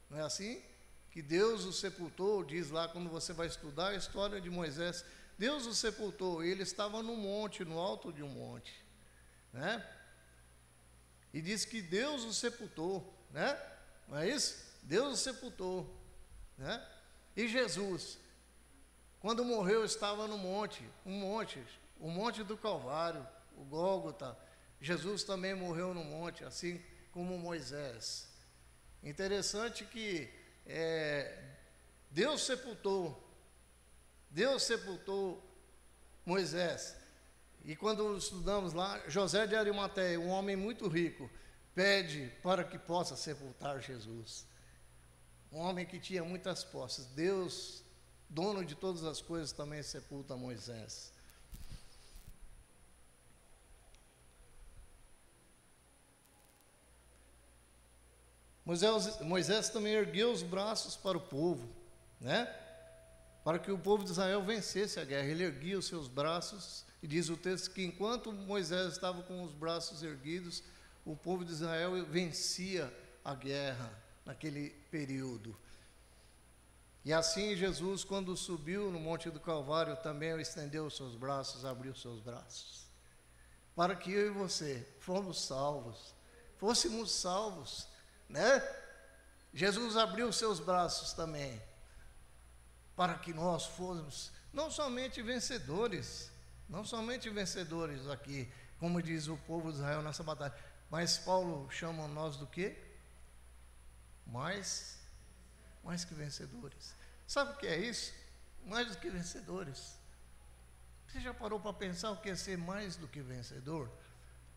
Não 0.08 0.18
é 0.18 0.22
assim? 0.22 0.62
Que 1.10 1.20
Deus 1.20 1.64
o 1.64 1.72
sepultou, 1.72 2.44
diz 2.44 2.70
lá 2.70 2.86
quando 2.86 3.10
você 3.10 3.32
vai 3.32 3.48
estudar 3.48 3.88
a 3.88 3.96
história 3.96 4.40
de 4.40 4.48
Moisés. 4.48 5.04
Deus 5.36 5.66
o 5.66 5.74
sepultou, 5.74 6.44
ele 6.44 6.62
estava 6.62 7.02
no 7.02 7.16
monte, 7.16 7.64
no 7.64 7.78
alto 7.78 8.12
de 8.12 8.22
um 8.22 8.28
monte, 8.28 8.72
né? 9.52 9.84
E 11.36 11.42
diz 11.42 11.66
que 11.66 11.82
Deus 11.82 12.24
o 12.24 12.32
sepultou, 12.32 13.14
né? 13.30 13.60
Não 14.08 14.16
é 14.16 14.26
isso? 14.26 14.56
Deus 14.82 15.20
o 15.20 15.22
sepultou, 15.22 15.86
né? 16.56 16.82
E 17.36 17.46
Jesus, 17.46 18.18
quando 19.20 19.44
morreu, 19.44 19.84
estava 19.84 20.26
no 20.26 20.38
monte, 20.38 20.82
um 21.04 21.12
monte, 21.12 21.62
o 22.00 22.08
monte 22.08 22.42
do 22.42 22.56
Calvário, 22.56 23.28
o 23.54 23.64
Gólgota. 23.64 24.34
Jesus 24.80 25.24
também 25.24 25.54
morreu 25.54 25.92
no 25.92 26.02
monte, 26.02 26.42
assim 26.42 26.82
como 27.12 27.36
Moisés. 27.36 28.30
Interessante 29.02 29.84
que 29.84 30.32
é, 30.64 31.38
Deus 32.10 32.46
sepultou, 32.46 33.30
Deus 34.30 34.62
sepultou 34.62 35.46
Moisés, 36.24 36.96
e 37.66 37.74
quando 37.74 38.16
estudamos 38.16 38.72
lá, 38.72 39.02
José 39.08 39.44
de 39.44 39.56
Arimateia, 39.56 40.20
um 40.20 40.28
homem 40.28 40.54
muito 40.54 40.86
rico, 40.86 41.28
pede 41.74 42.32
para 42.40 42.62
que 42.62 42.78
possa 42.78 43.16
sepultar 43.16 43.82
Jesus. 43.82 44.46
Um 45.50 45.58
homem 45.58 45.84
que 45.84 45.98
tinha 45.98 46.22
muitas 46.22 46.62
posses. 46.62 47.06
Deus, 47.06 47.82
dono 48.28 48.64
de 48.64 48.76
todas 48.76 49.02
as 49.02 49.20
coisas, 49.20 49.50
também 49.50 49.82
sepulta 49.82 50.36
Moisés. 50.36 51.12
Moisés, 58.64 59.20
Moisés 59.22 59.68
também 59.70 59.94
ergueu 59.94 60.30
os 60.30 60.44
braços 60.44 60.94
para 60.96 61.18
o 61.18 61.20
povo, 61.20 61.68
né? 62.20 62.44
Para 63.46 63.60
que 63.60 63.70
o 63.70 63.78
povo 63.78 64.02
de 64.02 64.10
Israel 64.10 64.42
vencesse 64.42 64.98
a 64.98 65.04
guerra. 65.04 65.28
Ele 65.28 65.44
erguia 65.44 65.78
os 65.78 65.86
seus 65.86 66.08
braços 66.08 66.84
e 67.00 67.06
diz 67.06 67.28
o 67.28 67.36
texto 67.36 67.70
que 67.70 67.84
enquanto 67.84 68.32
Moisés 68.32 68.94
estava 68.94 69.22
com 69.22 69.44
os 69.44 69.52
braços 69.52 70.02
erguidos, 70.02 70.64
o 71.04 71.14
povo 71.14 71.44
de 71.44 71.52
Israel 71.52 72.04
vencia 72.06 72.92
a 73.24 73.36
guerra 73.36 73.88
naquele 74.24 74.70
período. 74.90 75.56
E 77.04 77.12
assim 77.12 77.54
Jesus, 77.54 78.02
quando 78.02 78.36
subiu 78.36 78.90
no 78.90 78.98
Monte 78.98 79.30
do 79.30 79.38
Calvário, 79.38 79.94
também 79.98 80.40
estendeu 80.40 80.84
os 80.84 80.96
seus 80.96 81.14
braços, 81.14 81.64
abriu 81.64 81.92
os 81.92 82.02
seus 82.02 82.18
braços. 82.18 82.88
Para 83.76 83.94
que 83.94 84.10
eu 84.10 84.26
e 84.26 84.30
você 84.30 84.84
fomos 84.98 85.40
salvos, 85.40 86.12
fôssemos 86.56 87.12
salvos, 87.12 87.86
né? 88.28 88.60
Jesus 89.54 89.96
abriu 89.96 90.26
os 90.26 90.36
seus 90.36 90.58
braços 90.58 91.12
também, 91.12 91.62
para 92.96 93.14
que 93.18 93.32
nós 93.34 93.66
fôssemos 93.66 94.32
não 94.52 94.70
somente 94.70 95.20
vencedores, 95.22 96.32
não 96.66 96.84
somente 96.84 97.28
vencedores 97.28 98.08
aqui, 98.08 98.50
como 98.78 99.02
diz 99.02 99.28
o 99.28 99.36
povo 99.36 99.70
de 99.70 99.76
Israel 99.76 100.02
nessa 100.02 100.22
batalha, 100.22 100.54
mas 100.90 101.18
Paulo 101.18 101.70
chama 101.70 102.08
nós 102.08 102.36
do 102.36 102.46
quê? 102.46 102.76
Mais, 104.26 104.98
mais 105.84 106.04
que 106.04 106.14
vencedores. 106.14 106.94
Sabe 107.26 107.52
o 107.52 107.56
que 107.56 107.66
é 107.66 107.78
isso? 107.78 108.14
Mais 108.64 108.90
do 108.90 108.98
que 108.98 109.10
vencedores. 109.10 109.98
Você 111.06 111.20
já 111.20 111.34
parou 111.34 111.60
para 111.60 111.72
pensar 111.72 112.10
o 112.10 112.16
que 112.16 112.30
é 112.30 112.34
ser 112.34 112.56
mais 112.56 112.96
do 112.96 113.06
que 113.06 113.20
vencedor? 113.20 113.90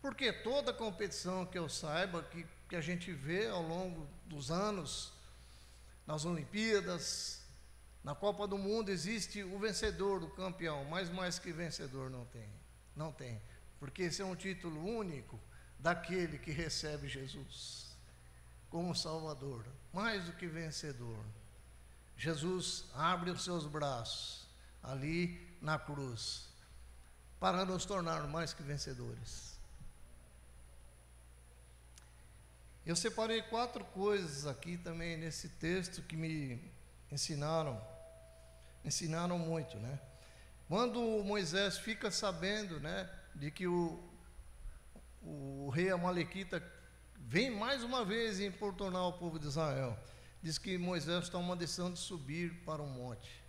Porque 0.00 0.32
toda 0.32 0.72
competição 0.72 1.44
que 1.44 1.58
eu 1.58 1.68
saiba, 1.68 2.22
que, 2.22 2.46
que 2.68 2.76
a 2.76 2.80
gente 2.80 3.12
vê 3.12 3.48
ao 3.48 3.62
longo 3.62 4.08
dos 4.26 4.50
anos, 4.50 5.12
nas 6.06 6.24
Olimpíadas, 6.24 7.39
na 8.02 8.14
Copa 8.14 8.46
do 8.46 8.56
Mundo 8.56 8.90
existe 8.90 9.42
o 9.42 9.58
vencedor, 9.58 10.22
o 10.22 10.30
campeão, 10.30 10.84
mas 10.86 11.10
mais 11.10 11.38
que 11.38 11.52
vencedor 11.52 12.10
não 12.10 12.24
tem. 12.26 12.48
Não 12.96 13.12
tem. 13.12 13.40
Porque 13.78 14.04
esse 14.04 14.22
é 14.22 14.24
um 14.24 14.34
título 14.34 14.82
único 14.84 15.38
daquele 15.78 16.38
que 16.38 16.50
recebe 16.50 17.08
Jesus 17.08 17.90
como 18.70 18.94
Salvador, 18.94 19.64
mais 19.92 20.24
do 20.24 20.32
que 20.32 20.46
vencedor. 20.46 21.18
Jesus 22.16 22.84
abre 22.94 23.30
os 23.30 23.42
seus 23.42 23.66
braços 23.66 24.46
ali 24.82 25.48
na 25.60 25.78
cruz 25.78 26.48
para 27.40 27.64
nos 27.64 27.84
tornar 27.84 28.26
mais 28.28 28.52
que 28.52 28.62
vencedores. 28.62 29.58
Eu 32.86 32.94
separei 32.94 33.42
quatro 33.42 33.84
coisas 33.86 34.46
aqui 34.46 34.76
também 34.76 35.16
nesse 35.16 35.48
texto 35.48 36.02
que 36.02 36.16
me 36.16 36.62
ensinaram 37.10 37.80
ensinaram 38.84 39.38
muito, 39.38 39.76
né? 39.78 39.98
Quando 40.68 41.00
Moisés 41.24 41.78
fica 41.78 42.10
sabendo, 42.10 42.78
né, 42.78 43.10
de 43.34 43.50
que 43.50 43.66
o, 43.66 44.02
o 45.22 45.68
rei 45.70 45.90
Amalequita 45.90 46.62
vem 47.16 47.50
mais 47.50 47.82
uma 47.82 48.04
vez 48.04 48.40
importunar 48.40 49.02
o 49.08 49.12
povo 49.12 49.38
de 49.38 49.46
Israel, 49.46 49.98
diz 50.42 50.58
que 50.58 50.78
Moisés 50.78 51.28
toma 51.28 51.46
uma 51.46 51.56
decisão 51.56 51.92
de 51.92 51.98
subir 51.98 52.54
para 52.64 52.80
o 52.80 52.86
monte. 52.86 53.42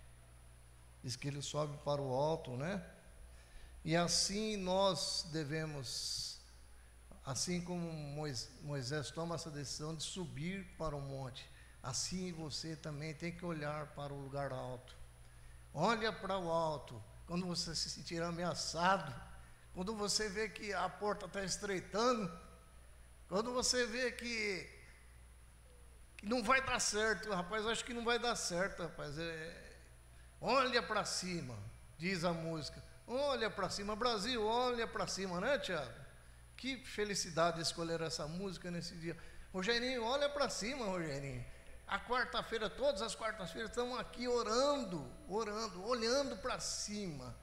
Diz 1.02 1.16
que 1.16 1.28
ele 1.28 1.42
sobe 1.42 1.76
para 1.84 2.00
o 2.00 2.12
alto, 2.12 2.56
né? 2.56 2.84
E 3.84 3.96
assim 3.96 4.56
nós 4.56 5.28
devemos, 5.32 6.40
assim 7.24 7.60
como 7.60 7.90
Moisés 8.62 9.10
toma 9.10 9.34
essa 9.34 9.50
decisão 9.50 9.94
de 9.94 10.02
subir 10.02 10.64
para 10.78 10.94
o 10.94 11.00
monte, 11.00 11.48
assim 11.82 12.32
você 12.32 12.76
também 12.76 13.14
tem 13.14 13.32
que 13.32 13.44
olhar 13.44 13.88
para 13.94 14.12
o 14.12 14.20
lugar 14.20 14.52
alto. 14.52 15.01
Olha 15.74 16.12
para 16.12 16.38
o 16.38 16.50
alto, 16.50 17.02
quando 17.26 17.46
você 17.46 17.74
se 17.74 17.88
sentir 17.88 18.22
ameaçado, 18.22 19.12
quando 19.72 19.94
você 19.94 20.28
vê 20.28 20.48
que 20.48 20.72
a 20.72 20.88
porta 20.88 21.26
está 21.26 21.42
estreitando, 21.42 22.30
quando 23.28 23.52
você 23.54 23.86
vê 23.86 24.12
que, 24.12 24.68
que, 26.18 26.26
não 26.26 26.42
vai 26.42 26.60
dar 26.60 26.78
certo, 26.78 27.30
rapaz, 27.30 27.66
acho 27.66 27.84
que 27.84 27.94
não 27.94 28.04
vai 28.04 28.18
dar 28.18 28.36
certo, 28.36 28.82
rapaz. 28.82 29.18
É, 29.18 29.76
olha 30.40 30.82
para 30.82 31.04
cima, 31.06 31.56
diz 31.98 32.22
a 32.24 32.32
música. 32.32 32.82
Olha 33.06 33.50
para 33.50 33.70
cima, 33.70 33.96
Brasil, 33.96 34.44
olha 34.44 34.86
para 34.86 35.06
cima, 35.06 35.40
né, 35.40 35.58
Tiago? 35.58 35.90
Que 36.56 36.76
felicidade 36.84 37.60
escolher 37.60 38.00
essa 38.02 38.28
música 38.28 38.70
nesse 38.70 38.94
dia. 38.96 39.16
Rogerinho, 39.52 40.04
olha 40.04 40.28
para 40.28 40.48
cima, 40.50 40.84
Rogerinho. 40.84 41.44
A 41.92 41.98
quarta-feira, 41.98 42.70
todas 42.70 43.02
as 43.02 43.14
quartas-feiras, 43.14 43.68
estamos 43.68 44.00
aqui 44.00 44.26
orando, 44.26 45.06
orando, 45.28 45.86
olhando 45.86 46.38
para 46.38 46.58
cima. 46.58 47.36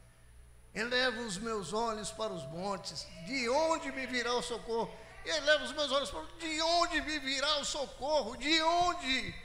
Eleva 0.73 1.21
os 1.21 1.37
meus 1.37 1.71
olhos 1.71 2.09
para 2.09 2.33
os 2.33 2.43
montes, 2.47 3.05
de 3.27 3.47
onde 3.47 3.91
me 3.91 4.07
virá 4.07 4.33
o 4.33 4.41
socorro? 4.41 4.91
Eleva 5.23 5.63
os 5.65 5.71
meus 5.73 5.91
olhos 5.91 6.09
para 6.09 6.25
de 6.39 6.61
onde 6.63 6.99
me 7.01 7.19
virá 7.19 7.59
o 7.59 7.63
socorro? 7.63 8.35
De 8.37 8.59
onde? 8.63 9.35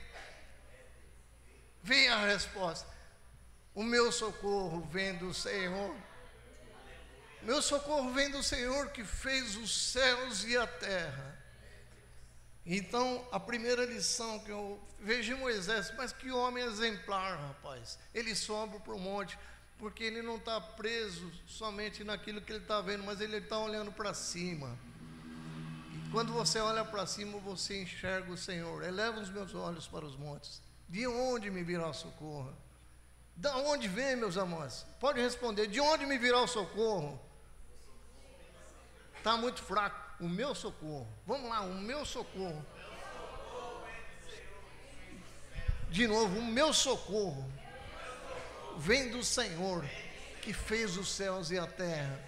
Vem 1.82 2.08
a 2.08 2.24
resposta. 2.24 2.88
O 3.74 3.82
meu 3.82 4.10
socorro 4.10 4.88
vem 4.90 5.18
do 5.18 5.34
Senhor. 5.34 5.94
Meu 7.42 7.60
socorro 7.60 8.10
vem 8.14 8.30
do 8.30 8.42
Senhor 8.42 8.88
que 8.88 9.04
fez 9.04 9.54
os 9.56 9.92
céus 9.92 10.44
e 10.44 10.56
a 10.56 10.66
terra. 10.66 11.33
Então, 12.66 13.26
a 13.30 13.38
primeira 13.38 13.84
lição 13.84 14.38
que 14.38 14.50
eu 14.50 14.80
vejo 14.98 15.36
Moisés, 15.36 15.92
mas 15.96 16.12
que 16.12 16.30
homem 16.30 16.64
exemplar, 16.64 17.38
rapaz. 17.38 17.98
Ele 18.14 18.34
sobe 18.34 18.78
para 18.78 18.94
o 18.94 18.98
monte, 18.98 19.38
porque 19.78 20.02
ele 20.02 20.22
não 20.22 20.36
está 20.36 20.58
preso 20.60 21.30
somente 21.46 22.02
naquilo 22.02 22.40
que 22.40 22.52
ele 22.52 22.62
está 22.62 22.80
vendo, 22.80 23.04
mas 23.04 23.20
ele 23.20 23.36
está 23.36 23.58
olhando 23.58 23.92
para 23.92 24.14
cima. 24.14 24.78
E 25.92 26.10
quando 26.10 26.32
você 26.32 26.58
olha 26.58 26.84
para 26.86 27.06
cima, 27.06 27.38
você 27.38 27.82
enxerga 27.82 28.32
o 28.32 28.36
Senhor. 28.36 28.82
Eleva 28.82 29.20
os 29.20 29.28
meus 29.28 29.54
olhos 29.54 29.86
para 29.86 30.04
os 30.06 30.16
montes. 30.16 30.62
De 30.88 31.06
onde 31.06 31.50
me 31.50 31.62
virá 31.62 31.88
o 31.88 31.94
socorro? 31.94 32.54
Da 33.36 33.56
onde 33.58 33.88
vem, 33.88 34.16
meus 34.16 34.38
amores? 34.38 34.86
Pode 34.98 35.20
responder. 35.20 35.66
De 35.66 35.80
onde 35.80 36.06
me 36.06 36.16
virá 36.16 36.40
o 36.40 36.46
socorro? 36.46 37.20
Está 39.18 39.36
muito 39.36 39.62
fraco 39.62 40.03
o 40.20 40.28
meu 40.28 40.54
socorro. 40.54 41.06
Vamos 41.26 41.48
lá, 41.48 41.60
o 41.62 41.74
meu 41.74 42.04
socorro. 42.04 42.64
De 45.90 46.06
novo, 46.06 46.38
o 46.38 46.44
meu 46.44 46.72
socorro 46.72 47.44
vem 48.76 49.10
do 49.10 49.22
Senhor 49.22 49.84
que 50.42 50.52
fez 50.52 50.96
os 50.96 51.08
céus 51.08 51.50
e 51.50 51.58
a 51.58 51.66
terra. 51.66 52.20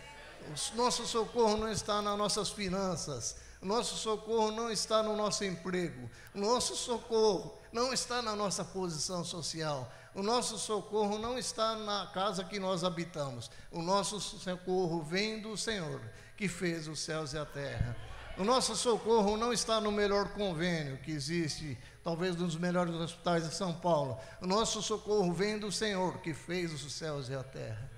O 0.47 0.77
nosso 0.77 1.07
socorro 1.07 1.57
não 1.57 1.71
está 1.71 2.01
nas 2.01 2.17
nossas 2.17 2.51
finanças, 2.51 3.37
nosso 3.61 3.97
socorro 3.97 4.53
não 4.53 4.71
está 4.71 5.03
no 5.03 5.17
nosso 5.17 5.45
emprego, 5.45 6.09
nosso 6.33 6.77
socorro 6.77 7.59
não 7.77 7.93
está 7.93 8.23
na 8.23 8.35
nossa 8.35 8.65
posição 8.65 9.23
social, 9.23 9.93
o 10.15 10.23
nosso 10.23 10.59
socorro 10.59 11.19
não 11.19 11.39
está 11.39 11.77
na 11.77 12.07
casa 12.07 12.43
que 12.43 12.59
nós 12.59 12.83
habitamos, 12.83 13.51
o 13.71 13.83
nosso 13.83 14.19
socorro 14.19 15.03
vem 15.03 15.43
do 15.43 15.59
Senhor 15.59 16.01
que 16.39 16.49
fez 16.49 16.89
os 16.89 17.01
céus 17.01 17.35
e 17.35 17.39
a 17.39 17.45
terra. 17.45 17.95
O 18.39 18.45
nosso 18.45 18.75
socorro 18.75 19.37
não 19.37 19.53
está 19.53 19.79
no 19.79 19.93
melhor 19.93 20.31
convênio 20.31 20.97
que 20.99 21.11
existe, 21.11 21.77
talvez 22.03 22.35
nos 22.35 22.57
melhores 22.57 22.95
hospitais 22.95 23.47
de 23.47 23.55
São 23.55 23.75
Paulo. 23.75 24.19
O 24.41 24.47
nosso 24.47 24.81
socorro 24.81 25.31
vem 25.35 25.59
do 25.59 25.71
Senhor 25.71 26.19
que 26.23 26.33
fez 26.33 26.73
os 26.73 26.95
céus 26.95 27.29
e 27.29 27.35
a 27.35 27.43
terra. 27.43 27.91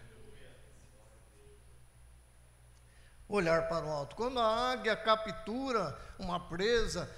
Olhar 3.28 3.68
para 3.68 3.86
o 3.86 3.90
alto. 3.90 4.16
Quando 4.16 4.40
a 4.40 4.72
águia 4.72 4.96
captura 4.96 5.96
uma 6.18 6.40
presa 6.40 7.08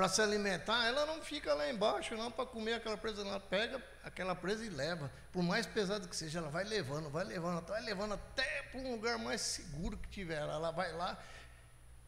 para 0.00 0.08
se 0.08 0.22
alimentar, 0.22 0.86
ela 0.86 1.04
não 1.04 1.20
fica 1.20 1.52
lá 1.52 1.68
embaixo, 1.68 2.16
não, 2.16 2.32
para 2.32 2.46
comer 2.46 2.72
aquela 2.72 2.96
presa. 2.96 3.20
Ela 3.20 3.38
pega 3.38 3.84
aquela 4.02 4.34
presa 4.34 4.64
e 4.64 4.70
leva. 4.70 5.12
Por 5.30 5.42
mais 5.42 5.66
pesado 5.66 6.08
que 6.08 6.16
seja, 6.16 6.38
ela 6.38 6.48
vai 6.48 6.64
levando, 6.64 7.10
vai 7.10 7.22
levando, 7.22 7.62
vai 7.66 7.82
levando 7.82 8.14
até 8.14 8.62
para 8.62 8.80
um 8.80 8.92
lugar 8.92 9.18
mais 9.18 9.42
seguro 9.42 9.98
que 9.98 10.08
tiver. 10.08 10.40
Ela 10.40 10.70
vai 10.70 10.90
lá, 10.94 11.22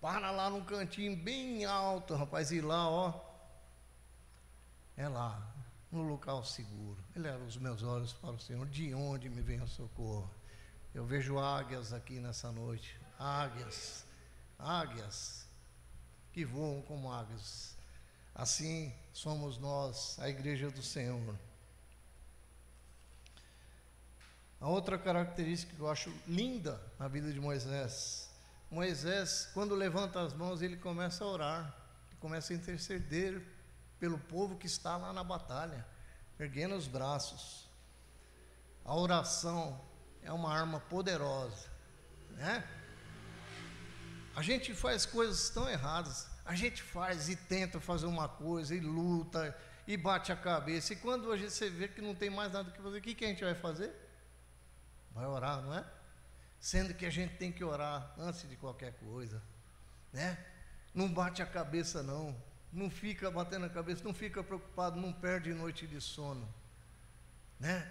para 0.00 0.30
lá 0.30 0.48
num 0.48 0.64
cantinho 0.64 1.14
bem 1.14 1.66
alto, 1.66 2.14
rapaz, 2.14 2.50
e 2.50 2.62
lá, 2.62 2.88
ó. 2.88 3.20
É 4.96 5.06
lá, 5.06 5.54
no 5.90 6.00
local 6.00 6.42
seguro. 6.46 7.04
Eleva 7.14 7.44
os 7.44 7.58
meus 7.58 7.82
olhos 7.82 8.14
para 8.14 8.30
o 8.30 8.40
Senhor, 8.40 8.66
de 8.68 8.94
onde 8.94 9.28
me 9.28 9.42
vem 9.42 9.60
o 9.60 9.68
socorro? 9.68 10.32
Eu 10.94 11.04
vejo 11.04 11.38
águias 11.38 11.92
aqui 11.92 12.20
nessa 12.20 12.50
noite, 12.50 12.98
águias, 13.18 14.06
águias 14.58 15.46
que 16.32 16.42
voam 16.42 16.80
como 16.80 17.12
águias 17.12 17.71
Assim 18.34 18.94
somos 19.12 19.58
nós, 19.58 20.18
a 20.18 20.28
igreja 20.28 20.70
do 20.70 20.82
Senhor. 20.82 21.38
A 24.60 24.68
outra 24.68 24.96
característica 24.96 25.74
que 25.74 25.80
eu 25.80 25.90
acho 25.90 26.12
linda 26.26 26.80
na 26.98 27.08
vida 27.08 27.32
de 27.32 27.40
Moisés, 27.40 28.30
Moisés, 28.70 29.50
quando 29.52 29.74
levanta 29.74 30.20
as 30.22 30.32
mãos, 30.32 30.62
ele 30.62 30.76
começa 30.78 31.24
a 31.24 31.26
orar, 31.26 31.76
começa 32.18 32.54
a 32.54 32.56
interceder 32.56 33.42
pelo 34.00 34.18
povo 34.18 34.56
que 34.56 34.66
está 34.66 34.96
lá 34.96 35.12
na 35.12 35.22
batalha, 35.22 35.86
erguendo 36.40 36.74
os 36.74 36.86
braços. 36.86 37.68
A 38.82 38.96
oração 38.96 39.78
é 40.22 40.32
uma 40.32 40.50
arma 40.50 40.80
poderosa, 40.80 41.68
né? 42.30 42.66
A 44.34 44.40
gente 44.40 44.74
faz 44.74 45.04
coisas 45.04 45.50
tão 45.50 45.68
erradas, 45.68 46.30
a 46.44 46.54
gente 46.54 46.82
faz 46.82 47.28
e 47.28 47.36
tenta 47.36 47.80
fazer 47.80 48.06
uma 48.06 48.28
coisa, 48.28 48.74
e 48.74 48.80
luta, 48.80 49.56
e 49.86 49.96
bate 49.96 50.32
a 50.32 50.36
cabeça. 50.36 50.92
E 50.92 50.96
quando 50.96 51.32
a 51.32 51.36
você 51.36 51.70
vê 51.70 51.88
que 51.88 52.00
não 52.00 52.14
tem 52.14 52.30
mais 52.30 52.52
nada 52.52 52.70
que 52.70 52.80
fazer, 52.80 52.98
o 52.98 53.02
que, 53.02 53.14
que 53.14 53.24
a 53.24 53.28
gente 53.28 53.44
vai 53.44 53.54
fazer? 53.54 53.92
Vai 55.12 55.26
orar, 55.26 55.62
não 55.62 55.74
é? 55.74 55.84
Sendo 56.60 56.94
que 56.94 57.06
a 57.06 57.10
gente 57.10 57.36
tem 57.36 57.52
que 57.52 57.62
orar 57.62 58.14
antes 58.18 58.48
de 58.48 58.56
qualquer 58.56 58.92
coisa, 58.94 59.42
né? 60.12 60.38
Não 60.94 61.08
bate 61.12 61.42
a 61.42 61.46
cabeça, 61.46 62.02
não. 62.02 62.36
Não 62.72 62.88
fica 62.88 63.30
batendo 63.30 63.66
a 63.66 63.68
cabeça, 63.68 64.02
não 64.04 64.14
fica 64.14 64.42
preocupado, 64.42 64.98
não 64.98 65.12
perde 65.12 65.52
noite 65.52 65.86
de 65.86 66.00
sono, 66.00 66.48
né? 67.60 67.90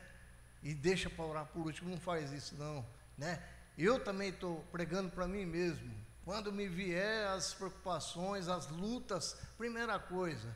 E 0.64 0.74
deixa 0.74 1.10
para 1.10 1.24
orar 1.24 1.46
por 1.46 1.66
último, 1.66 1.90
não 1.90 2.00
faz 2.00 2.32
isso, 2.32 2.56
não, 2.56 2.86
né? 3.18 3.44
Eu 3.78 4.04
também 4.04 4.30
estou 4.30 4.64
pregando 4.72 5.10
para 5.10 5.28
mim 5.28 5.46
mesmo. 5.46 5.94
Quando 6.24 6.52
me 6.52 6.68
vier 6.68 7.28
as 7.28 7.54
preocupações, 7.54 8.48
as 8.48 8.68
lutas, 8.68 9.34
primeira 9.58 9.98
coisa, 10.00 10.56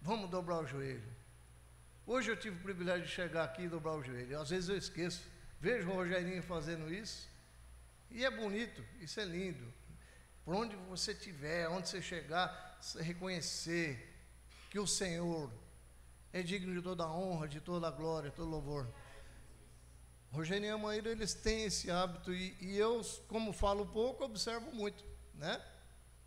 vamos 0.00 0.30
dobrar 0.30 0.60
o 0.60 0.66
joelho. 0.66 1.14
Hoje 2.06 2.30
eu 2.30 2.36
tive 2.36 2.56
o 2.56 2.62
privilégio 2.62 3.04
de 3.04 3.12
chegar 3.12 3.44
aqui 3.44 3.62
e 3.62 3.68
dobrar 3.68 3.94
o 3.94 4.02
joelho. 4.02 4.40
Às 4.40 4.50
vezes 4.50 4.68
eu 4.68 4.76
esqueço. 4.76 5.22
Vejo 5.60 5.90
o 5.90 5.94
Rogerinho 5.94 6.42
fazendo 6.42 6.92
isso. 6.92 7.28
E 8.10 8.24
é 8.24 8.30
bonito, 8.30 8.82
isso 9.00 9.20
é 9.20 9.24
lindo. 9.24 9.72
Por 10.44 10.54
onde 10.54 10.76
você 10.76 11.12
estiver, 11.12 11.68
onde 11.68 11.88
você 11.88 12.00
chegar, 12.00 12.78
você 12.80 13.02
reconhecer 13.02 14.14
que 14.70 14.78
o 14.78 14.86
Senhor 14.86 15.50
é 16.32 16.42
digno 16.42 16.72
de 16.72 16.80
toda 16.80 17.04
a 17.04 17.10
honra, 17.12 17.48
de 17.48 17.60
toda 17.60 17.88
a 17.88 17.90
glória, 17.90 18.30
de 18.30 18.36
todo 18.36 18.48
louvor. 18.48 18.88
Rogério 20.30 20.66
e 20.66 20.70
a 20.70 20.78
Maíra, 20.78 21.10
eles 21.10 21.34
têm 21.34 21.64
esse 21.64 21.90
hábito 21.90 22.32
e, 22.32 22.56
e, 22.60 22.76
eu, 22.76 23.00
como 23.28 23.52
falo 23.52 23.86
pouco, 23.86 24.24
observo 24.24 24.70
muito, 24.72 25.04
né? 25.34 25.62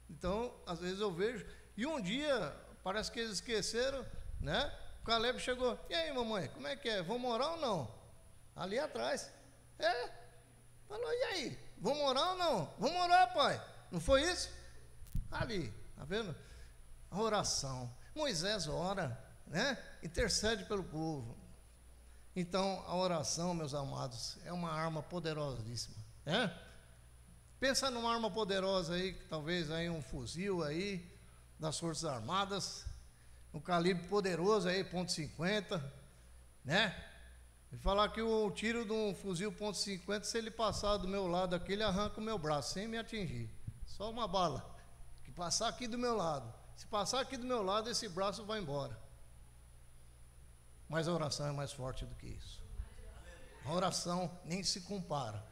Então, 0.09 0.53
às 0.65 0.79
vezes 0.79 0.99
eu 0.99 1.11
vejo. 1.11 1.45
E 1.77 1.85
um 1.85 2.01
dia, 2.01 2.55
parece 2.83 3.11
que 3.11 3.19
eles 3.19 3.33
esqueceram, 3.33 4.05
né? 4.39 4.73
O 5.01 5.05
Caleb 5.05 5.39
chegou, 5.39 5.79
e 5.89 5.93
aí, 5.93 6.11
mamãe, 6.11 6.47
como 6.49 6.67
é 6.67 6.75
que 6.75 6.89
é? 6.89 7.01
Vamos 7.01 7.31
orar 7.31 7.51
ou 7.51 7.57
não? 7.57 7.95
Ali 8.55 8.79
atrás. 8.79 9.31
É. 9.77 10.09
Falou, 10.87 11.13
e 11.13 11.23
aí? 11.23 11.59
Vamos 11.77 12.01
orar 12.01 12.31
ou 12.31 12.37
não? 12.37 12.73
Vamos 12.77 13.01
orar, 13.01 13.33
pai. 13.33 13.61
Não 13.91 13.99
foi 13.99 14.23
isso? 14.23 14.49
Ali, 15.31 15.71
tá 15.95 16.03
vendo? 16.03 16.35
A 17.11 17.21
oração. 17.21 17.93
Moisés 18.15 18.67
ora, 18.67 19.17
né? 19.47 19.77
Intercede 20.03 20.65
pelo 20.65 20.83
povo. 20.83 21.38
Então, 22.35 22.83
a 22.87 22.95
oração, 22.95 23.53
meus 23.53 23.73
amados, 23.73 24.37
é 24.45 24.53
uma 24.53 24.71
arma 24.71 25.01
poderosíssima. 25.01 25.95
É? 26.25 26.49
Pensa 27.59 27.89
numa 27.91 28.13
arma 28.13 28.31
poderosa 28.31 28.93
aí, 28.93 29.13
talvez 29.29 29.69
aí 29.69 29.89
um 29.89 30.01
fuzil 30.01 30.63
aí 30.63 31.05
das 31.59 31.77
Forças 31.77 32.05
Armadas, 32.05 32.85
um 33.53 33.59
calibre 33.59 34.07
poderoso 34.07 34.69
aí, 34.69 34.83
ponto 34.83 35.11
.50, 35.11 35.83
né? 36.63 36.95
E 37.71 37.77
falar 37.77 38.09
que 38.09 38.21
o 38.21 38.49
tiro 38.51 38.85
de 38.85 38.91
um 38.91 39.13
fuzil 39.13 39.51
ponto 39.51 39.77
.50, 39.77 40.23
se 40.23 40.37
ele 40.37 40.49
passar 40.49 40.97
do 40.97 41.07
meu 41.07 41.27
lado 41.27 41.55
aqui, 41.55 41.73
ele 41.73 41.83
arranca 41.83 42.19
o 42.19 42.23
meu 42.23 42.37
braço 42.37 42.73
sem 42.73 42.87
me 42.87 42.97
atingir. 42.97 43.49
Só 43.85 44.09
uma 44.09 44.27
bala 44.27 44.63
que 45.23 45.31
passar 45.31 45.67
aqui 45.67 45.87
do 45.87 45.97
meu 45.97 46.15
lado. 46.15 46.53
Se 46.77 46.87
passar 46.87 47.19
aqui 47.19 47.35
do 47.35 47.45
meu 47.45 47.61
lado, 47.61 47.89
esse 47.89 48.07
braço 48.07 48.45
vai 48.45 48.59
embora. 48.59 48.97
Mas 50.89 51.07
a 51.07 51.13
oração 51.13 51.47
é 51.47 51.51
mais 51.51 51.71
forte 51.71 52.03
do 52.03 52.15
que 52.15 52.27
isso. 52.27 52.61
A 53.63 53.71
oração 53.71 54.35
nem 54.43 54.63
se 54.63 54.81
compara 54.81 55.45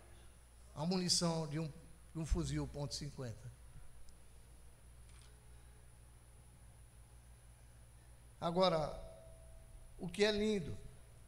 à 0.74 0.84
munição 0.84 1.48
de 1.48 1.60
um, 1.60 1.72
de 2.12 2.20
um 2.20 2.26
fuzil 2.26 2.68
ponto 2.68 2.96
.50. 2.96 3.36
Agora, 8.42 9.00
o 10.00 10.10
que 10.10 10.26
é 10.26 10.32
lindo 10.32 10.76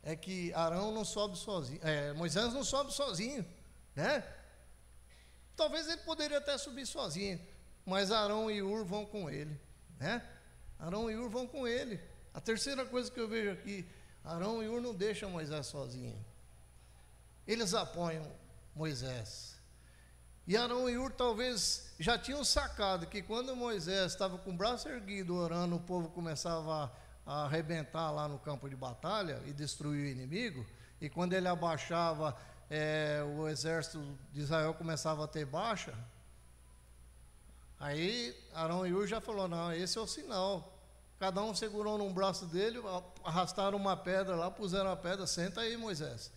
é 0.04 0.16
que 0.16 0.54
Arão 0.54 0.92
não 0.92 1.06
sobe 1.06 1.38
sozinho, 1.38 1.80
é, 1.84 2.14
Moisés 2.14 2.54
não 2.54 2.64
sobe 2.64 2.92
sozinho, 2.92 3.46
né? 3.96 4.24
Talvez 5.56 5.88
ele 5.88 6.02
poderia 6.02 6.38
até 6.38 6.58
subir 6.58 6.86
sozinho, 6.86 7.40
mas 7.86 8.12
Arão 8.12 8.50
e 8.50 8.62
Ur 8.62 8.86
vão 8.86 9.06
com 9.06 9.30
ele, 9.30 9.60
né? 10.00 10.28
Arão 10.80 11.12
e 11.12 11.18
Ur 11.18 11.30
vão 11.30 11.46
com 11.46 11.68
ele. 11.68 12.00
A 12.34 12.40
terceira 12.40 12.86
coisa 12.86 13.12
que 13.12 13.20
eu 13.20 13.28
vejo 13.28 13.52
aqui, 13.52 13.88
Arão 14.30 14.62
e 14.62 14.68
Ur 14.68 14.80
não 14.80 14.94
deixam 14.94 15.32
Moisés 15.32 15.66
sozinho. 15.66 16.16
Eles 17.48 17.74
apoiam 17.74 18.32
Moisés. 18.76 19.58
E 20.46 20.56
Arão 20.56 20.88
e 20.88 21.00
Ur 21.00 21.12
talvez 21.12 21.92
já 22.00 22.16
tinham 22.16 22.44
sacado 22.44 23.08
que 23.08 23.24
quando 23.24 23.56
Moisés 23.56 24.12
estava 24.12 24.38
com 24.38 24.52
o 24.52 24.56
braço 24.56 24.88
erguido 24.88 25.36
orando, 25.36 25.78
o 25.78 25.80
povo 25.80 26.10
começava 26.10 26.92
a, 27.26 27.46
arrebentar 27.46 28.12
lá 28.12 28.28
no 28.28 28.38
campo 28.38 28.70
de 28.70 28.76
batalha 28.76 29.42
e 29.48 29.52
destruir 29.52 30.04
o 30.04 30.08
inimigo. 30.08 30.64
E 31.02 31.10
quando 31.10 31.34
ele 31.34 31.48
abaixava, 31.48 32.38
é, 32.70 33.24
o 33.36 33.48
exército 33.48 34.16
de 34.32 34.42
Israel 34.42 34.76
começava 34.76 35.24
a 35.24 35.28
ter 35.28 35.46
baixa. 35.46 35.94
Aí 37.80 38.38
Arão 38.54 38.86
e 38.86 38.94
Ur 38.94 39.08
já 39.08 39.20
falou: 39.20 39.48
não, 39.48 39.74
esse 39.74 39.98
é 39.98 40.02
o 40.02 40.06
sinal. 40.06 40.79
Cada 41.20 41.44
um 41.44 41.54
segurou 41.54 41.98
num 41.98 42.14
braço 42.14 42.46
dele, 42.46 42.82
arrastaram 43.26 43.78
uma 43.78 43.98
pedra 43.98 44.38
lá, 44.38 44.50
puseram 44.50 44.90
a 44.90 44.96
pedra, 44.96 45.28
senta 45.28 45.60
aí, 45.60 45.76
Moisés. 45.76 46.32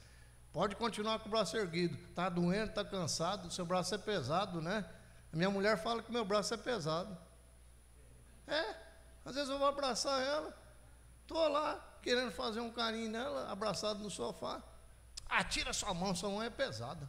Pode 0.53 0.75
continuar 0.75 1.21
com 1.21 1.29
o 1.29 1.31
braço 1.31 1.57
erguido. 1.57 1.97
Está 2.11 2.29
doendo, 2.29 2.71
está 2.71 2.85
cansado, 2.85 3.49
seu 3.51 3.65
braço 3.65 3.95
é 3.95 3.99
pesado, 3.99 4.61
né? 4.61 4.85
A 5.33 5.37
minha 5.37 5.49
mulher 5.49 5.81
fala 5.81 6.03
que 6.03 6.11
meu 6.11 6.25
braço 6.25 6.53
é 6.53 6.57
pesado. 6.57 7.17
É, 8.47 8.75
às 9.25 9.37
vezes 9.37 9.49
eu 9.49 9.57
vou 9.57 9.69
abraçar 9.69 10.21
ela, 10.21 10.53
estou 11.23 11.49
lá 11.49 11.81
querendo 12.03 12.33
fazer 12.33 12.59
um 12.59 12.71
carinho 12.71 13.09
nela, 13.09 13.51
abraçado 13.53 14.01
no 14.01 14.11
sofá. 14.11 14.61
Ah, 15.27 15.45
tira 15.45 15.73
sua 15.73 15.95
mão, 15.95 16.13
sua 16.13 16.29
mão 16.29 16.43
é 16.43 16.51
pesada. 16.51 17.09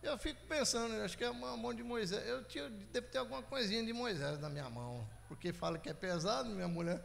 Eu 0.00 0.16
fico 0.16 0.46
pensando, 0.46 0.94
acho 1.02 1.18
que 1.18 1.24
é 1.24 1.30
uma 1.30 1.56
mão 1.56 1.74
de 1.74 1.82
Moisés. 1.82 2.24
Eu 2.28 2.44
tinha, 2.44 2.70
devo 2.70 3.08
ter 3.08 3.18
alguma 3.18 3.42
coisinha 3.42 3.84
de 3.84 3.92
Moisés 3.92 4.38
na 4.38 4.48
minha 4.48 4.70
mão 4.70 5.06
porque 5.34 5.52
fala 5.52 5.78
que 5.78 5.88
é 5.88 5.94
pesado, 5.94 6.48
minha 6.50 6.68
mulher. 6.68 7.04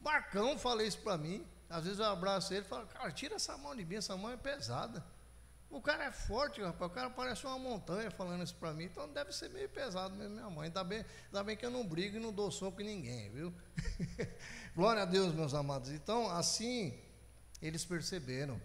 Marcão 0.00 0.58
fala 0.58 0.82
isso 0.82 0.98
para 0.98 1.18
mim. 1.18 1.44
Às 1.68 1.84
vezes 1.84 1.98
eu 1.98 2.06
abraço 2.06 2.54
ele 2.54 2.64
e 2.64 2.68
falo, 2.68 2.86
cara, 2.86 3.10
tira 3.12 3.34
essa 3.34 3.56
mão 3.58 3.74
de 3.76 3.84
mim, 3.84 3.96
essa 3.96 4.16
mão 4.16 4.30
é 4.30 4.36
pesada. 4.36 5.04
O 5.68 5.80
cara 5.80 6.04
é 6.04 6.10
forte, 6.10 6.60
rapaz, 6.60 6.90
o 6.90 6.94
cara 6.94 7.10
parece 7.10 7.46
uma 7.46 7.58
montanha 7.58 8.10
falando 8.10 8.42
isso 8.42 8.56
para 8.56 8.72
mim, 8.72 8.84
então 8.84 9.08
deve 9.08 9.32
ser 9.32 9.50
meio 9.50 9.68
pesado 9.68 10.16
mesmo, 10.16 10.34
minha 10.34 10.50
mãe. 10.50 10.66
Ainda 10.66 10.82
bem, 10.82 11.04
ainda 11.26 11.44
bem 11.44 11.56
que 11.56 11.64
eu 11.64 11.70
não 11.70 11.86
brigo 11.86 12.16
e 12.16 12.20
não 12.20 12.32
dou 12.32 12.50
soco 12.50 12.80
em 12.80 12.84
ninguém, 12.84 13.30
viu? 13.30 13.54
Glória 14.74 15.02
a 15.02 15.04
Deus, 15.04 15.32
meus 15.32 15.54
amados. 15.54 15.90
Então, 15.90 16.28
assim, 16.30 16.98
eles 17.62 17.84
perceberam, 17.84 18.60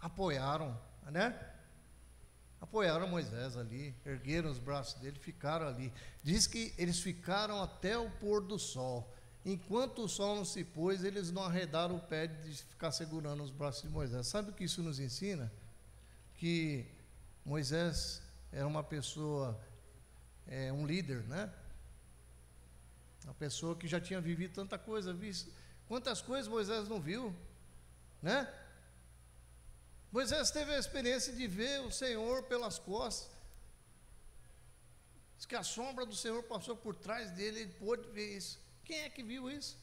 apoiaram, 0.00 0.80
né? 1.10 1.53
Apoiaram 2.64 3.06
Moisés 3.06 3.56
ali, 3.56 3.94
ergueram 4.04 4.50
os 4.50 4.58
braços 4.58 5.00
dele, 5.00 5.18
ficaram 5.18 5.68
ali. 5.68 5.92
Diz 6.22 6.46
que 6.46 6.74
eles 6.78 6.98
ficaram 6.98 7.62
até 7.62 7.96
o 7.96 8.10
pôr 8.10 8.42
do 8.42 8.58
sol. 8.58 9.14
Enquanto 9.44 10.02
o 10.02 10.08
sol 10.08 10.36
não 10.36 10.44
se 10.44 10.64
pôs, 10.64 11.04
eles 11.04 11.30
não 11.30 11.44
arredaram 11.44 11.96
o 11.96 12.00
pé 12.00 12.26
de 12.26 12.56
ficar 12.56 12.90
segurando 12.90 13.42
os 13.42 13.50
braços 13.50 13.82
de 13.82 13.88
Moisés. 13.88 14.26
Sabe 14.26 14.50
o 14.50 14.54
que 14.54 14.64
isso 14.64 14.82
nos 14.82 14.98
ensina? 14.98 15.52
Que 16.36 16.86
Moisés 17.44 18.22
era 18.50 18.66
uma 18.66 18.82
pessoa, 18.82 19.60
é, 20.46 20.72
um 20.72 20.86
líder, 20.86 21.22
né? 21.24 21.52
Uma 23.24 23.34
pessoa 23.34 23.76
que 23.76 23.86
já 23.86 24.00
tinha 24.00 24.20
vivido 24.20 24.54
tanta 24.54 24.78
coisa, 24.78 25.12
visto. 25.12 25.52
Quantas 25.86 26.22
coisas 26.22 26.48
Moisés 26.48 26.88
não 26.88 26.98
viu, 26.98 27.34
né? 28.22 28.50
Moisés 30.14 30.52
teve 30.52 30.72
a 30.72 30.78
experiência 30.78 31.32
de 31.32 31.44
ver 31.48 31.80
o 31.80 31.90
Senhor 31.90 32.44
pelas 32.44 32.78
costas. 32.78 33.28
Diz 35.36 35.44
que 35.44 35.56
a 35.56 35.64
sombra 35.64 36.06
do 36.06 36.14
Senhor 36.14 36.40
passou 36.44 36.76
por 36.76 36.94
trás 36.94 37.32
dele, 37.32 37.62
ele 37.62 37.72
pôde 37.72 38.08
ver 38.10 38.36
isso. 38.36 38.60
Quem 38.84 39.00
é 39.00 39.10
que 39.10 39.24
viu 39.24 39.50
isso? 39.50 39.76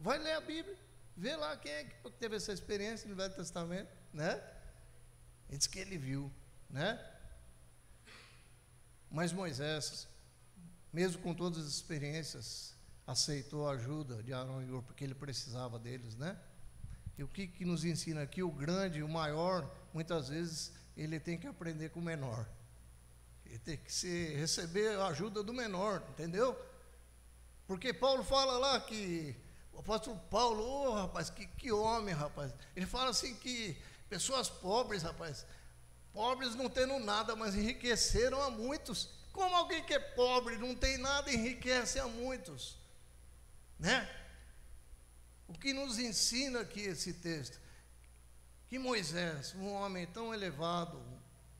Vai 0.00 0.18
ler 0.18 0.32
a 0.32 0.40
Bíblia, 0.40 0.76
vê 1.16 1.36
lá 1.36 1.56
quem 1.56 1.70
é 1.70 1.84
que 1.84 2.10
teve 2.18 2.34
essa 2.34 2.52
experiência 2.52 3.08
no 3.08 3.14
Velho 3.14 3.32
Testamento, 3.32 3.96
né? 4.12 4.42
Ele 5.48 5.58
diz 5.58 5.68
que 5.68 5.78
ele 5.78 5.98
viu, 5.98 6.32
né? 6.68 6.88
Mas 9.08 9.32
Moisés, 9.32 10.08
mesmo 10.92 11.22
com 11.22 11.32
todas 11.32 11.64
as 11.64 11.74
experiências, 11.74 12.74
aceitou 13.06 13.68
a 13.68 13.74
ajuda 13.74 14.20
de 14.20 14.32
Arão 14.32 14.60
e 14.60 14.68
Ur, 14.68 14.82
porque 14.82 15.04
ele 15.04 15.14
precisava 15.14 15.78
deles, 15.78 16.16
né? 16.16 16.36
E 17.16 17.22
o 17.22 17.28
que, 17.28 17.46
que 17.46 17.64
nos 17.64 17.84
ensina 17.84 18.22
aqui? 18.22 18.42
O 18.42 18.50
grande, 18.50 19.02
o 19.02 19.08
maior, 19.08 19.70
muitas 19.92 20.28
vezes 20.28 20.72
ele 20.96 21.20
tem 21.20 21.38
que 21.38 21.46
aprender 21.46 21.90
com 21.90 22.00
o 22.00 22.02
menor. 22.02 22.46
Ele 23.44 23.58
tem 23.58 23.76
que 23.76 23.92
se, 23.92 24.34
receber 24.34 24.98
a 24.98 25.06
ajuda 25.06 25.42
do 25.42 25.52
menor, 25.52 26.02
entendeu? 26.10 26.58
Porque 27.66 27.92
Paulo 27.92 28.24
fala 28.24 28.58
lá 28.58 28.80
que, 28.80 29.36
o 29.72 29.78
apóstolo 29.78 30.18
Paulo, 30.30 30.62
oh, 30.62 30.94
rapaz, 30.94 31.30
que, 31.30 31.46
que 31.46 31.70
homem, 31.70 32.14
rapaz. 32.14 32.52
Ele 32.74 32.86
fala 32.86 33.10
assim 33.10 33.34
que 33.36 33.76
pessoas 34.08 34.48
pobres, 34.48 35.02
rapaz, 35.02 35.46
pobres 36.12 36.54
não 36.54 36.68
tendo 36.68 36.98
nada, 36.98 37.36
mas 37.36 37.54
enriqueceram 37.54 38.42
a 38.42 38.50
muitos. 38.50 39.08
Como 39.32 39.54
alguém 39.54 39.82
que 39.84 39.94
é 39.94 39.98
pobre, 39.98 40.56
não 40.58 40.74
tem 40.74 40.98
nada, 40.98 41.32
enriquece 41.32 41.98
a 41.98 42.06
muitos, 42.06 42.76
né? 43.78 44.08
O 45.54 45.58
que 45.58 45.72
nos 45.72 45.98
ensina 45.98 46.60
aqui 46.60 46.80
esse 46.80 47.14
texto? 47.14 47.60
Que 48.68 48.78
Moisés, 48.78 49.54
um 49.54 49.72
homem 49.72 50.06
tão 50.06 50.34
elevado, 50.34 51.00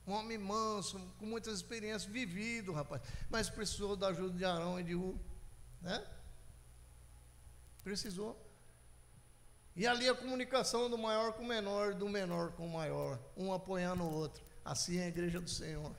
um 0.05 0.11
homem 0.11 0.37
manso, 0.37 0.99
com 1.17 1.25
muitas 1.25 1.55
experiências, 1.55 2.05
vivido, 2.05 2.73
rapaz, 2.73 3.01
mas 3.29 3.49
precisou 3.49 3.95
da 3.95 4.09
ajuda 4.09 4.37
de 4.37 4.45
Arão 4.45 4.79
e 4.79 4.83
de 4.83 4.95
U, 4.95 5.19
né? 5.81 6.05
Precisou. 7.83 8.39
E 9.75 9.87
ali 9.87 10.07
a 10.07 10.15
comunicação 10.15 10.89
do 10.89 10.97
maior 10.97 11.33
com 11.33 11.43
o 11.43 11.47
menor, 11.47 11.93
do 11.93 12.07
menor 12.07 12.51
com 12.51 12.67
o 12.67 12.73
maior, 12.73 13.19
um 13.35 13.53
apoiando 13.53 14.03
o 14.03 14.11
outro. 14.11 14.43
Assim 14.63 14.97
é 14.97 15.05
a 15.05 15.07
igreja 15.07 15.39
do 15.39 15.49
Senhor. 15.49 15.95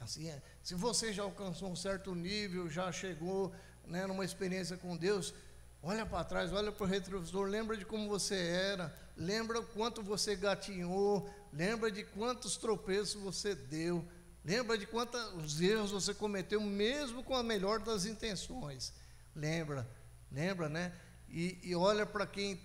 Assim 0.00 0.28
é. 0.28 0.40
Se 0.62 0.74
você 0.74 1.12
já 1.12 1.22
alcançou 1.24 1.70
um 1.70 1.76
certo 1.76 2.14
nível, 2.14 2.68
já 2.68 2.90
chegou 2.92 3.52
né, 3.84 4.06
numa 4.06 4.24
experiência 4.24 4.76
com 4.76 4.96
Deus, 4.96 5.34
Olha 5.82 6.04
para 6.04 6.24
trás, 6.24 6.52
olha 6.52 6.72
para 6.72 6.84
o 6.84 6.86
retrovisor, 6.86 7.46
lembra 7.46 7.76
de 7.76 7.84
como 7.84 8.08
você 8.08 8.34
era, 8.36 8.94
lembra 9.16 9.60
o 9.60 9.66
quanto 9.66 10.02
você 10.02 10.34
gatinhou, 10.34 11.30
lembra 11.52 11.90
de 11.90 12.04
quantos 12.04 12.56
tropeços 12.56 13.20
você 13.22 13.54
deu, 13.54 14.04
lembra 14.44 14.76
de 14.76 14.86
quantos 14.86 15.60
erros 15.60 15.92
você 15.92 16.12
cometeu, 16.12 16.60
mesmo 16.60 17.22
com 17.22 17.34
a 17.34 17.42
melhor 17.42 17.78
das 17.78 18.06
intenções. 18.06 18.92
Lembra, 19.34 19.88
lembra, 20.32 20.68
né? 20.68 20.92
E, 21.28 21.58
e 21.62 21.74
olha 21.76 22.04
para 22.04 22.26
quem 22.26 22.60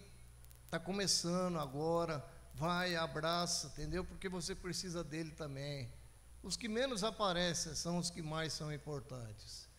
está 0.66 0.80
começando 0.80 1.60
agora, 1.60 2.26
vai, 2.56 2.96
abraça, 2.96 3.68
entendeu? 3.68 4.04
Porque 4.04 4.28
você 4.28 4.56
precisa 4.56 5.04
dele 5.04 5.32
também. 5.32 5.92
Os 6.42 6.58
que 6.58 6.68
menos 6.68 7.04
aparecem 7.04 7.76
são 7.76 8.00
os 8.00 8.10
que 8.10 8.22
mais 8.22 8.54
são 8.54 8.74
importantes. 8.74 9.70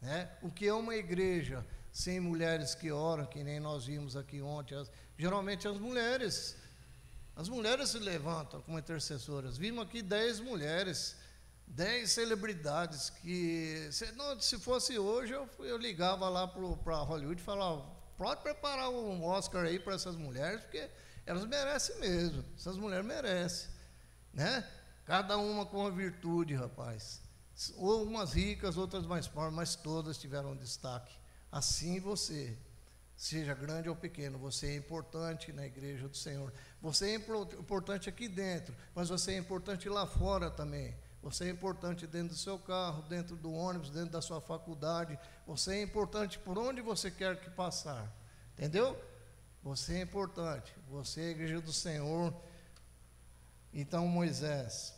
Né? 0.00 0.30
O 0.42 0.50
que 0.50 0.66
é 0.66 0.72
uma 0.72 0.96
igreja? 0.96 1.66
Sem 1.98 2.20
mulheres 2.20 2.76
que 2.76 2.92
oram, 2.92 3.26
que 3.26 3.42
nem 3.42 3.58
nós 3.58 3.86
vimos 3.86 4.14
aqui 4.14 4.40
ontem. 4.40 4.76
As, 4.76 4.88
geralmente 5.18 5.66
as 5.66 5.76
mulheres, 5.78 6.56
as 7.34 7.48
mulheres 7.48 7.88
se 7.88 7.98
levantam 7.98 8.62
como 8.62 8.78
intercessoras. 8.78 9.58
Vimos 9.58 9.84
aqui 9.84 10.00
dez 10.00 10.38
mulheres, 10.38 11.16
dez 11.66 12.12
celebridades 12.12 13.10
que, 13.10 13.88
se, 13.90 14.12
não, 14.12 14.40
se 14.40 14.60
fosse 14.60 14.96
hoje, 14.96 15.32
eu, 15.32 15.50
eu 15.58 15.76
ligava 15.76 16.28
lá 16.28 16.46
para 16.46 16.98
Hollywood 16.98 17.40
e 17.40 17.44
falava, 17.44 17.84
pode 18.16 18.42
preparar 18.42 18.90
um 18.90 19.24
Oscar 19.24 19.64
aí 19.64 19.80
para 19.80 19.96
essas 19.96 20.14
mulheres, 20.14 20.60
porque 20.60 20.88
elas 21.26 21.44
merecem 21.46 21.98
mesmo. 21.98 22.44
Essas 22.56 22.76
mulheres 22.76 23.04
merecem. 23.04 23.70
Né? 24.32 24.64
Cada 25.04 25.36
uma 25.36 25.66
com 25.66 25.80
uma 25.80 25.90
virtude, 25.90 26.54
rapaz. 26.54 27.20
Ou 27.76 28.04
umas 28.04 28.34
ricas, 28.34 28.76
outras 28.76 29.04
mais 29.04 29.26
pobres, 29.26 29.52
mas 29.52 29.74
todas 29.74 30.16
tiveram 30.16 30.54
destaque. 30.54 31.18
Assim 31.50 31.98
você, 31.98 32.56
seja 33.16 33.54
grande 33.54 33.88
ou 33.88 33.96
pequeno, 33.96 34.38
você 34.38 34.68
é 34.68 34.76
importante 34.76 35.52
na 35.52 35.66
igreja 35.66 36.08
do 36.08 36.16
Senhor. 36.16 36.52
Você 36.80 37.10
é 37.10 37.14
importante 37.14 38.08
aqui 38.08 38.28
dentro, 38.28 38.74
mas 38.94 39.08
você 39.08 39.32
é 39.32 39.38
importante 39.38 39.88
lá 39.88 40.06
fora 40.06 40.50
também. 40.50 40.94
Você 41.22 41.46
é 41.46 41.50
importante 41.50 42.06
dentro 42.06 42.28
do 42.28 42.36
seu 42.36 42.58
carro, 42.58 43.02
dentro 43.02 43.34
do 43.36 43.52
ônibus, 43.52 43.90
dentro 43.90 44.10
da 44.10 44.22
sua 44.22 44.40
faculdade. 44.40 45.18
Você 45.46 45.74
é 45.74 45.82
importante 45.82 46.38
por 46.38 46.56
onde 46.56 46.80
você 46.80 47.10
quer 47.10 47.40
que 47.40 47.50
passar. 47.50 48.14
Entendeu? 48.52 48.96
Você 49.62 49.96
é 49.96 50.02
importante. 50.02 50.72
Você 50.88 51.20
é 51.22 51.24
a 51.24 51.30
igreja 51.30 51.60
do 51.60 51.72
Senhor. 51.72 52.32
Então 53.72 54.06
Moisés 54.06 54.94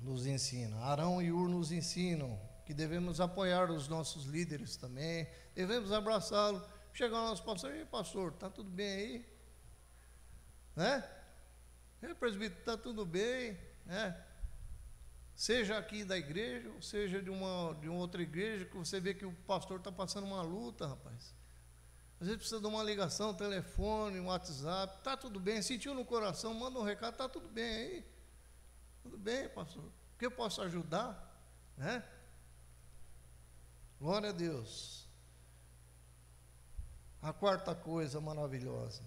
nos 0.00 0.26
ensina, 0.26 0.78
Arão 0.78 1.20
e 1.20 1.30
Ur 1.32 1.48
nos 1.48 1.72
ensinam 1.72 2.38
que 2.68 2.74
devemos 2.74 3.18
apoiar 3.18 3.70
os 3.70 3.88
nossos 3.88 4.26
líderes 4.26 4.76
também, 4.76 5.26
devemos 5.54 5.90
abraçá-lo. 5.90 6.62
Chegar 6.92 7.16
ao 7.16 7.28
nosso 7.28 7.42
pastor, 7.42 7.74
e 7.74 7.86
pastor, 7.86 8.32
está 8.32 8.50
tudo 8.50 8.68
bem 8.68 8.90
aí? 8.90 9.26
Né? 10.76 11.10
Ei, 12.02 12.14
presbítero, 12.14 12.60
está 12.60 12.76
tudo 12.76 13.06
bem? 13.06 13.58
Né? 13.86 14.22
Seja 15.34 15.78
aqui 15.78 16.04
da 16.04 16.18
igreja, 16.18 16.68
ou 16.68 16.82
seja 16.82 17.22
de 17.22 17.30
uma, 17.30 17.74
de 17.80 17.88
uma 17.88 18.00
outra 18.00 18.20
igreja, 18.20 18.66
que 18.66 18.76
você 18.76 19.00
vê 19.00 19.14
que 19.14 19.24
o 19.24 19.32
pastor 19.46 19.78
está 19.78 19.90
passando 19.90 20.26
uma 20.26 20.42
luta, 20.42 20.88
rapaz. 20.88 21.34
Às 22.20 22.26
vezes 22.26 22.36
precisa 22.36 22.60
de 22.60 22.66
uma 22.66 22.82
ligação, 22.82 23.32
telefone, 23.32 24.20
um 24.20 24.26
WhatsApp, 24.26 24.98
está 24.98 25.16
tudo 25.16 25.40
bem, 25.40 25.62
sentiu 25.62 25.94
no 25.94 26.04
coração, 26.04 26.52
manda 26.52 26.78
um 26.78 26.82
recado, 26.82 27.14
está 27.14 27.30
tudo 27.30 27.48
bem 27.48 27.64
aí. 27.64 28.04
Tudo 29.02 29.16
bem, 29.16 29.48
pastor. 29.48 29.84
O 29.84 30.18
que 30.18 30.26
eu 30.26 30.30
posso 30.30 30.60
ajudar? 30.60 31.24
Né? 31.74 32.04
Glória 34.00 34.30
a 34.30 34.32
Deus. 34.32 35.06
A 37.20 37.32
quarta 37.32 37.74
coisa 37.74 38.20
maravilhosa. 38.20 39.02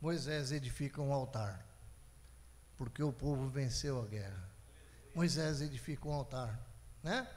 Moisés 0.00 0.50
edifica 0.50 1.00
um 1.00 1.12
altar 1.12 1.72
porque 2.82 3.00
o 3.00 3.12
povo 3.12 3.46
venceu 3.46 4.02
a 4.02 4.06
guerra. 4.06 4.50
Moisés 5.14 5.60
edificou 5.60 6.10
um 6.10 6.16
altar, 6.16 6.58
né? 7.00 7.28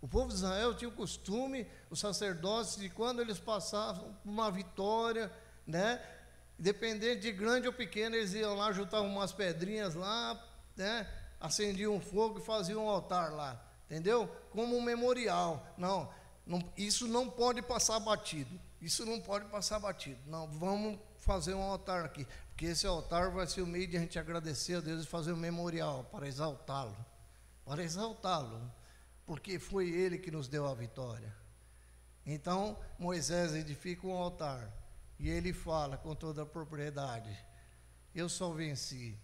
O 0.00 0.06
povo 0.06 0.28
de 0.28 0.34
Israel 0.34 0.76
tinha 0.76 0.88
o 0.88 0.94
costume, 0.94 1.66
os 1.90 1.98
sacerdotes, 1.98 2.76
de 2.76 2.88
quando 2.88 3.20
eles 3.20 3.40
passavam 3.40 4.16
uma 4.24 4.48
vitória, 4.48 5.28
né? 5.66 6.00
Independente 6.56 7.22
de 7.22 7.32
grande 7.32 7.66
ou 7.66 7.72
pequena, 7.72 8.16
eles 8.16 8.32
iam 8.34 8.54
lá, 8.54 8.70
juntavam 8.70 9.08
umas 9.08 9.32
pedrinhas 9.32 9.96
lá, 9.96 10.40
né? 10.76 11.08
Acendiam 11.40 11.96
um 11.96 12.00
fogo 12.00 12.38
e 12.38 12.44
faziam 12.44 12.84
um 12.84 12.88
altar 12.88 13.32
lá, 13.32 13.60
entendeu? 13.92 14.26
Como 14.50 14.74
um 14.74 14.80
memorial. 14.80 15.66
Não, 15.76 16.10
não, 16.46 16.72
isso 16.78 17.06
não 17.06 17.28
pode 17.28 17.60
passar 17.60 18.00
batido. 18.00 18.58
Isso 18.80 19.04
não 19.04 19.20
pode 19.20 19.44
passar 19.46 19.78
batido. 19.78 20.18
Não, 20.26 20.48
vamos 20.48 20.98
fazer 21.18 21.52
um 21.52 21.62
altar 21.62 22.06
aqui. 22.06 22.26
Porque 22.48 22.66
esse 22.66 22.86
altar 22.86 23.30
vai 23.30 23.46
ser 23.46 23.60
o 23.60 23.66
meio 23.66 23.86
de 23.86 23.98
a 23.98 24.00
gente 24.00 24.18
agradecer 24.18 24.76
a 24.76 24.80
Deus 24.80 25.04
e 25.04 25.06
fazer 25.06 25.32
um 25.32 25.36
memorial 25.36 26.04
para 26.04 26.26
exaltá-lo. 26.26 26.96
Para 27.66 27.82
exaltá-lo. 27.82 28.72
Porque 29.26 29.58
foi 29.58 29.90
Ele 29.90 30.18
que 30.18 30.30
nos 30.30 30.48
deu 30.48 30.66
a 30.66 30.74
vitória. 30.74 31.36
Então, 32.24 32.78
Moisés 32.98 33.52
edifica 33.54 34.06
um 34.06 34.16
altar. 34.16 34.72
E 35.18 35.28
ele 35.28 35.52
fala 35.52 35.98
com 35.98 36.14
toda 36.14 36.42
a 36.42 36.46
propriedade: 36.46 37.36
Eu 38.14 38.28
só 38.28 38.50
venci 38.50 39.16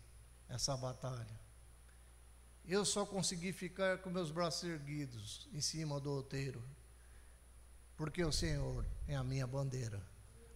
essa 0.48 0.76
batalha. 0.76 1.47
Eu 2.68 2.84
só 2.84 3.06
consegui 3.06 3.52
ficar 3.52 3.98
com 3.98 4.10
meus 4.10 4.30
braços 4.30 4.68
erguidos 4.68 5.48
em 5.54 5.60
cima 5.60 5.98
do 5.98 6.12
outeiro. 6.12 6.62
Porque 7.96 8.22
o 8.22 8.30
Senhor 8.30 8.84
é 9.08 9.16
a 9.16 9.24
minha 9.24 9.46
bandeira. 9.46 10.00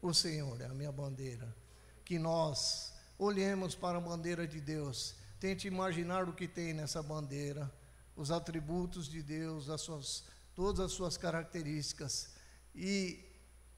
O 0.03 0.13
Senhor 0.13 0.61
é 0.61 0.67
a 0.67 0.75
minha 0.75 0.93
bandeira 0.93 1.57
que 2.05 2.19
nós 2.19 2.93
olhemos 3.19 3.75
para 3.75 3.99
a 3.99 4.01
bandeira 4.01 4.47
de 4.47 4.61
Deus, 4.61 5.15
tente 5.41 5.67
imaginar 5.67 6.29
o 6.29 6.35
que 6.35 6.47
tem 6.47 6.75
nessa 6.75 7.03
bandeira, 7.03 7.73
os 8.15 8.31
atributos 8.31 9.09
de 9.09 9.23
Deus, 9.23 9.71
as 9.71 9.81
suas, 9.81 10.25
todas 10.55 10.81
as 10.81 10.93
suas 10.93 11.17
características 11.17 12.35
e 12.75 13.25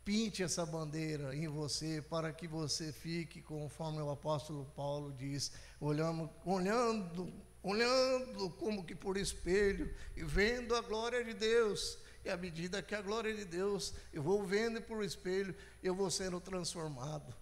pinte 0.04 0.42
essa 0.42 0.66
bandeira 0.66 1.34
em 1.34 1.46
você 1.46 2.02
para 2.02 2.32
que 2.32 2.48
você 2.48 2.92
fique 2.92 3.40
conforme 3.40 4.00
o 4.00 4.10
apóstolo 4.10 4.64
Paulo 4.74 5.12
diz, 5.12 5.52
olhando, 5.80 6.28
olhando, 6.44 7.32
olhando 7.64 8.50
como 8.50 8.84
que 8.84 8.94
por 8.94 9.16
espelho 9.16 9.92
e 10.14 10.22
vendo 10.22 10.76
a 10.76 10.82
glória 10.82 11.24
de 11.24 11.32
Deus. 11.32 11.98
E 12.22 12.28
à 12.28 12.36
medida 12.36 12.82
que 12.82 12.94
a 12.94 13.02
glória 13.02 13.34
de 13.34 13.44
Deus 13.44 13.94
eu 14.12 14.22
vou 14.22 14.44
vendo 14.44 14.80
por 14.82 15.02
espelho, 15.02 15.56
eu 15.82 15.94
vou 15.94 16.10
sendo 16.10 16.40
transformado. 16.40 17.34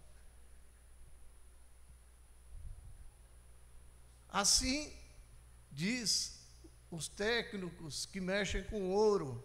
Assim 4.29 4.97
diz 5.73 6.41
os 6.91 7.09
técnicos 7.09 8.07
que 8.07 8.21
mexem 8.21 8.63
com 8.65 8.91
ouro, 8.91 9.43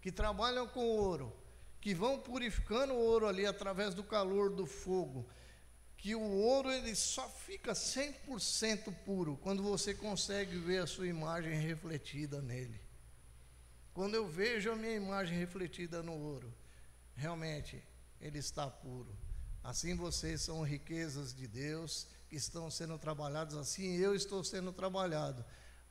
que 0.00 0.10
trabalham 0.10 0.66
com 0.66 0.84
ouro, 0.84 1.32
que 1.80 1.94
vão 1.94 2.18
purificando 2.18 2.94
o 2.94 2.98
ouro 2.98 3.28
ali 3.28 3.46
através 3.46 3.94
do 3.94 4.02
calor 4.02 4.50
do 4.50 4.66
fogo, 4.66 5.28
que 6.02 6.16
o 6.16 6.20
ouro 6.20 6.68
ele 6.68 6.96
só 6.96 7.28
fica 7.28 7.74
100% 7.74 8.92
puro 9.04 9.36
quando 9.36 9.62
você 9.62 9.94
consegue 9.94 10.58
ver 10.58 10.82
a 10.82 10.86
sua 10.86 11.06
imagem 11.06 11.54
refletida 11.54 12.42
nele. 12.42 12.80
Quando 13.94 14.16
eu 14.16 14.26
vejo 14.26 14.72
a 14.72 14.74
minha 14.74 14.96
imagem 14.96 15.38
refletida 15.38 16.02
no 16.02 16.12
ouro, 16.12 16.52
realmente 17.14 17.80
ele 18.20 18.40
está 18.40 18.68
puro. 18.68 19.16
Assim 19.62 19.94
vocês 19.94 20.42
são 20.42 20.62
riquezas 20.62 21.32
de 21.32 21.46
Deus 21.46 22.08
que 22.28 22.34
estão 22.34 22.68
sendo 22.68 22.98
trabalhados 22.98 23.56
assim, 23.56 23.94
eu 23.94 24.12
estou 24.12 24.42
sendo 24.42 24.72
trabalhado, 24.72 25.44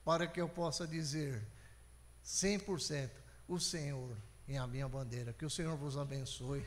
para 0.04 0.28
que 0.28 0.41
eu 0.41 0.50
possa 0.50 0.86
dizer 0.86 1.41
100%: 2.26 3.10
o 3.47 3.58
Senhor 3.62 4.17
é 4.45 4.58
a 4.58 4.67
minha 4.67 4.89
bandeira. 4.89 5.32
Que 5.32 5.45
o 5.45 5.50
Senhor 5.50 5.78
vos 5.78 5.95
abençoe. 5.95 6.65